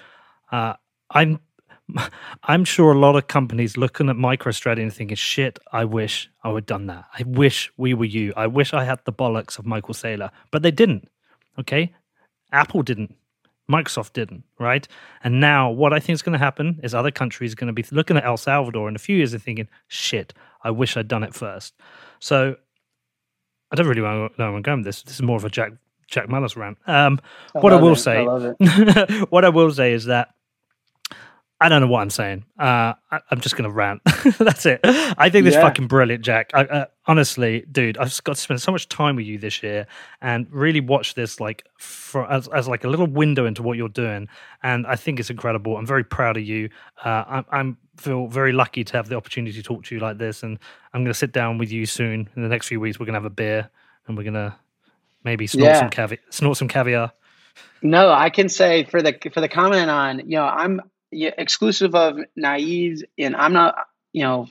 [0.52, 0.74] Uh,
[1.10, 1.40] I'm
[2.44, 6.50] I'm sure a lot of companies looking at MicroStrategy and thinking, "Shit, I wish I
[6.50, 7.06] would done that.
[7.18, 8.34] I wish we were you.
[8.36, 11.08] I wish I had the bollocks of Michael Saylor." But they didn't.
[11.58, 11.94] Okay,
[12.52, 13.16] Apple didn't.
[13.70, 14.88] Microsoft didn't, right?
[15.24, 17.82] And now what I think is going to happen is other countries are going to
[17.82, 20.34] be looking at El Salvador in a few years and thinking, shit,
[20.66, 21.74] I wish I'd done it first.
[22.20, 22.56] So
[23.72, 25.04] I don't really know where I'm going with this.
[25.04, 25.74] This is more of a Jack
[26.08, 26.78] Jack Mallers rant.
[26.88, 27.20] Um,
[27.56, 27.98] I what I will it.
[27.98, 30.30] say, I what I will say is that
[31.62, 32.44] I don't know what I'm saying.
[32.60, 34.02] Uh, I, am just going to rant.
[34.38, 34.82] That's it.
[34.84, 35.62] I think this yeah.
[35.62, 36.52] fucking brilliant, Jack.
[36.54, 39.88] I, uh, honestly, dude, I've got to spend so much time with you this year
[40.22, 43.88] and really watch this like for as, as like a little window into what you're
[43.88, 44.28] doing.
[44.64, 45.78] And I think it's incredible.
[45.78, 46.70] I'm very proud of you.
[47.04, 50.18] Uh, I'm, I'm feel very lucky to have the opportunity to talk to you like
[50.18, 50.44] this.
[50.44, 50.60] And
[50.94, 52.30] I'm going to sit down with you soon.
[52.36, 53.70] In the next few weeks, we're going to have a beer
[54.08, 54.56] and we're going to
[55.24, 55.80] maybe snort yeah.
[55.80, 56.20] some caviar.
[56.30, 57.12] Snort some caviar.
[57.82, 60.82] No, I can say for the for the comment on you know I'm
[61.12, 63.76] exclusive of Nayib, and I'm not
[64.12, 64.48] you know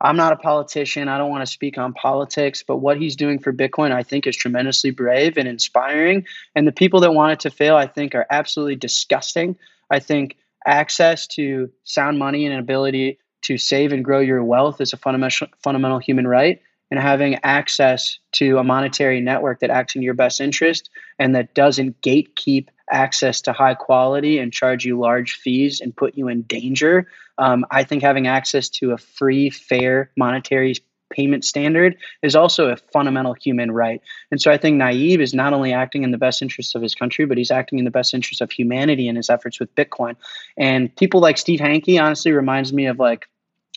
[0.00, 1.08] I'm not a politician.
[1.08, 4.26] I don't want to speak on politics, but what he's doing for Bitcoin, I think,
[4.26, 6.26] is tremendously brave and inspiring.
[6.54, 9.58] And the people that want it to fail, I think, are absolutely disgusting.
[9.90, 10.36] I think
[10.66, 14.96] access to sound money and an ability to save and grow your wealth is a
[14.96, 20.14] fundamental fundamental human right and having access to a monetary network that acts in your
[20.14, 25.80] best interest and that doesn't gatekeep access to high quality and charge you large fees
[25.80, 27.06] and put you in danger.
[27.38, 30.74] Um, I think having access to a free, fair monetary
[31.10, 34.00] payment standard is also a fundamental human right.
[34.30, 36.94] And so I think Nayib is not only acting in the best interest of his
[36.94, 40.16] country, but he's acting in the best interest of humanity in his efforts with Bitcoin.
[40.56, 43.28] And people like Steve Hanke honestly reminds me of like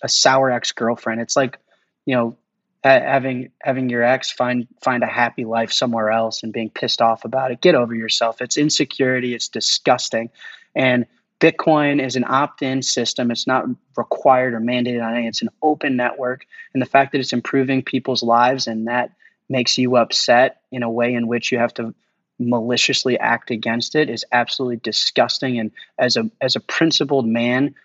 [0.02, 1.22] a sour ex girlfriend.
[1.22, 1.60] It's like,
[2.06, 2.38] you know,
[2.84, 7.24] having having your ex find find a happy life somewhere else and being pissed off
[7.24, 10.30] about it get over yourself it's insecurity it's disgusting
[10.76, 11.06] and
[11.40, 13.32] bitcoin is an opt-in system.
[13.32, 13.66] It's not
[13.98, 16.46] required or mandated on any it's an open network.
[16.74, 19.12] And the fact that it's improving people's lives and that
[19.50, 21.94] makes you upset in a way in which you have to
[22.40, 25.60] maliciously act against it is absolutely disgusting.
[25.60, 27.76] And as a as a principled man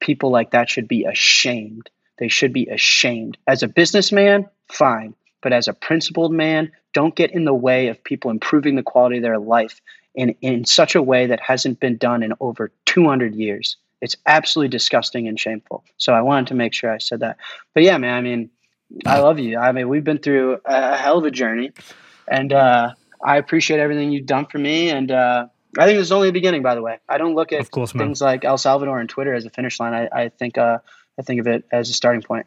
[0.00, 1.88] people like that should be ashamed.
[2.18, 3.38] They should be ashamed.
[3.46, 5.14] As a businessman, fine.
[5.42, 9.18] But as a principled man, don't get in the way of people improving the quality
[9.18, 9.80] of their life
[10.14, 13.76] in, in such a way that hasn't been done in over 200 years.
[14.00, 15.84] It's absolutely disgusting and shameful.
[15.98, 17.36] So I wanted to make sure I said that.
[17.74, 18.50] But yeah, man, I mean,
[19.06, 19.58] I love you.
[19.58, 21.72] I mean, we've been through a hell of a journey,
[22.26, 22.94] and uh,
[23.24, 24.90] I appreciate everything you've done for me.
[24.90, 25.46] And uh,
[25.78, 26.98] I think this is only the beginning, by the way.
[27.08, 29.78] I don't look at of course, things like El Salvador and Twitter as a finish
[29.78, 29.94] line.
[29.94, 30.78] I, I think uh,
[31.18, 32.46] I think of it as a starting point.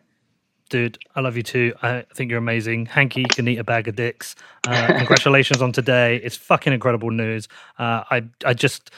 [0.74, 1.72] Dude, I love you too.
[1.84, 2.88] I think you're amazing.
[2.88, 4.36] Hanke can eat a bag of dicks.
[4.68, 6.16] Uh, congratulations on today.
[6.16, 7.48] It's fucking incredible news.
[7.78, 8.90] Uh, I I just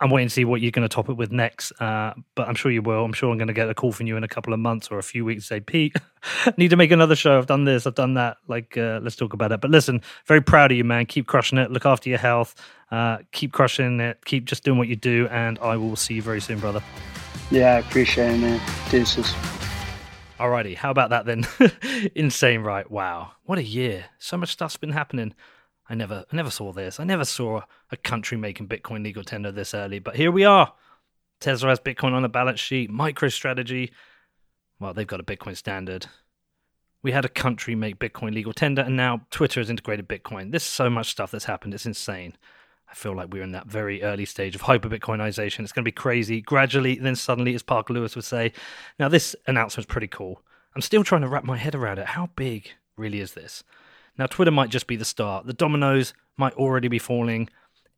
[0.00, 1.72] I'm waiting to see what you're going to top it with next.
[1.78, 3.04] Uh, but I'm sure you will.
[3.04, 4.88] I'm sure I'm going to get a call from you in a couple of months
[4.90, 5.44] or a few weeks.
[5.44, 5.94] Say, Pete,
[6.56, 7.36] need to make another show.
[7.36, 7.86] I've done this.
[7.86, 8.38] I've done that.
[8.48, 9.60] Like, uh, let's talk about it.
[9.60, 11.04] But listen, very proud of you, man.
[11.04, 11.70] Keep crushing it.
[11.70, 12.54] Look after your health.
[12.90, 14.24] Uh, keep crushing it.
[14.24, 15.28] Keep just doing what you do.
[15.30, 16.82] And I will see you very soon, brother.
[17.50, 18.60] Yeah, I appreciate it, man.
[18.88, 19.34] Deuces.
[20.40, 21.46] Alrighty, how about that then?
[22.14, 22.90] Insane, right?
[22.90, 24.06] Wow, what a year!
[24.18, 25.34] So much stuff's been happening.
[25.86, 26.98] I never, I never saw this.
[26.98, 27.60] I never saw
[27.90, 30.72] a country making Bitcoin legal tender this early, but here we are.
[31.40, 32.90] Tesla has Bitcoin on the balance sheet.
[32.90, 33.90] MicroStrategy,
[34.78, 36.06] well, they've got a Bitcoin standard.
[37.02, 40.52] We had a country make Bitcoin legal tender, and now Twitter has integrated Bitcoin.
[40.52, 41.74] There's so much stuff that's happened.
[41.74, 42.38] It's insane.
[42.90, 45.60] I feel like we're in that very early stage of hyper Bitcoinization.
[45.60, 48.52] It's going to be crazy gradually, then suddenly, as Parker Lewis would say.
[48.98, 50.42] Now, this announcement's pretty cool.
[50.74, 52.06] I'm still trying to wrap my head around it.
[52.06, 53.62] How big really is this?
[54.18, 55.46] Now, Twitter might just be the start.
[55.46, 57.48] The dominoes might already be falling.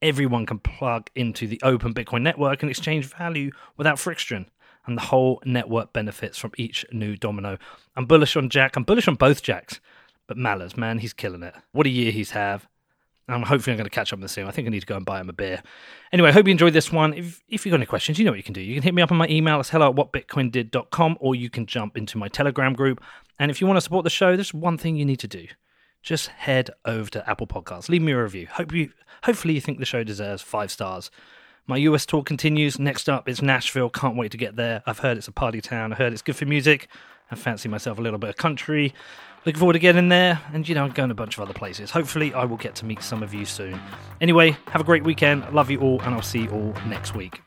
[0.03, 4.51] Everyone can plug into the open Bitcoin network and exchange value without friction.
[4.85, 7.57] And the whole network benefits from each new domino.
[7.97, 8.77] I'm bullish on Jack.
[8.77, 9.81] I'm bullish on both Jacks.
[10.27, 11.55] But Mallers, man, he's killing it.
[11.73, 12.63] What a year he's had.
[13.35, 14.47] I'm hopefully I'm going to catch up with soon.
[14.47, 15.63] I think I need to go and buy him a beer.
[16.13, 17.15] Anyway, I hope you enjoyed this one.
[17.15, 18.61] If, if you've got any questions, you know what you can do.
[18.61, 19.61] You can hit me up on my email.
[19.61, 23.03] It's hello at whatbitcoindid.com or you can jump into my Telegram group.
[23.39, 25.47] And if you want to support the show, there's one thing you need to do.
[26.03, 27.89] Just head over to Apple Podcasts.
[27.89, 28.49] Leave me a review.
[28.51, 28.91] Hope you,
[29.25, 31.11] hopefully you think the show deserves five stars.
[31.67, 32.79] My US tour continues.
[32.79, 33.89] Next up is Nashville.
[33.89, 34.83] Can't wait to get there.
[34.85, 35.93] I've heard it's a party town.
[35.93, 36.89] I heard it's good for music.
[37.33, 38.93] I fancy myself a little bit of country.
[39.45, 41.91] Looking forward to getting there and, you know, going to a bunch of other places.
[41.91, 43.81] Hopefully, I will get to meet some of you soon.
[44.21, 45.51] Anyway, have a great weekend.
[45.53, 47.41] Love you all, and I'll see you all next week.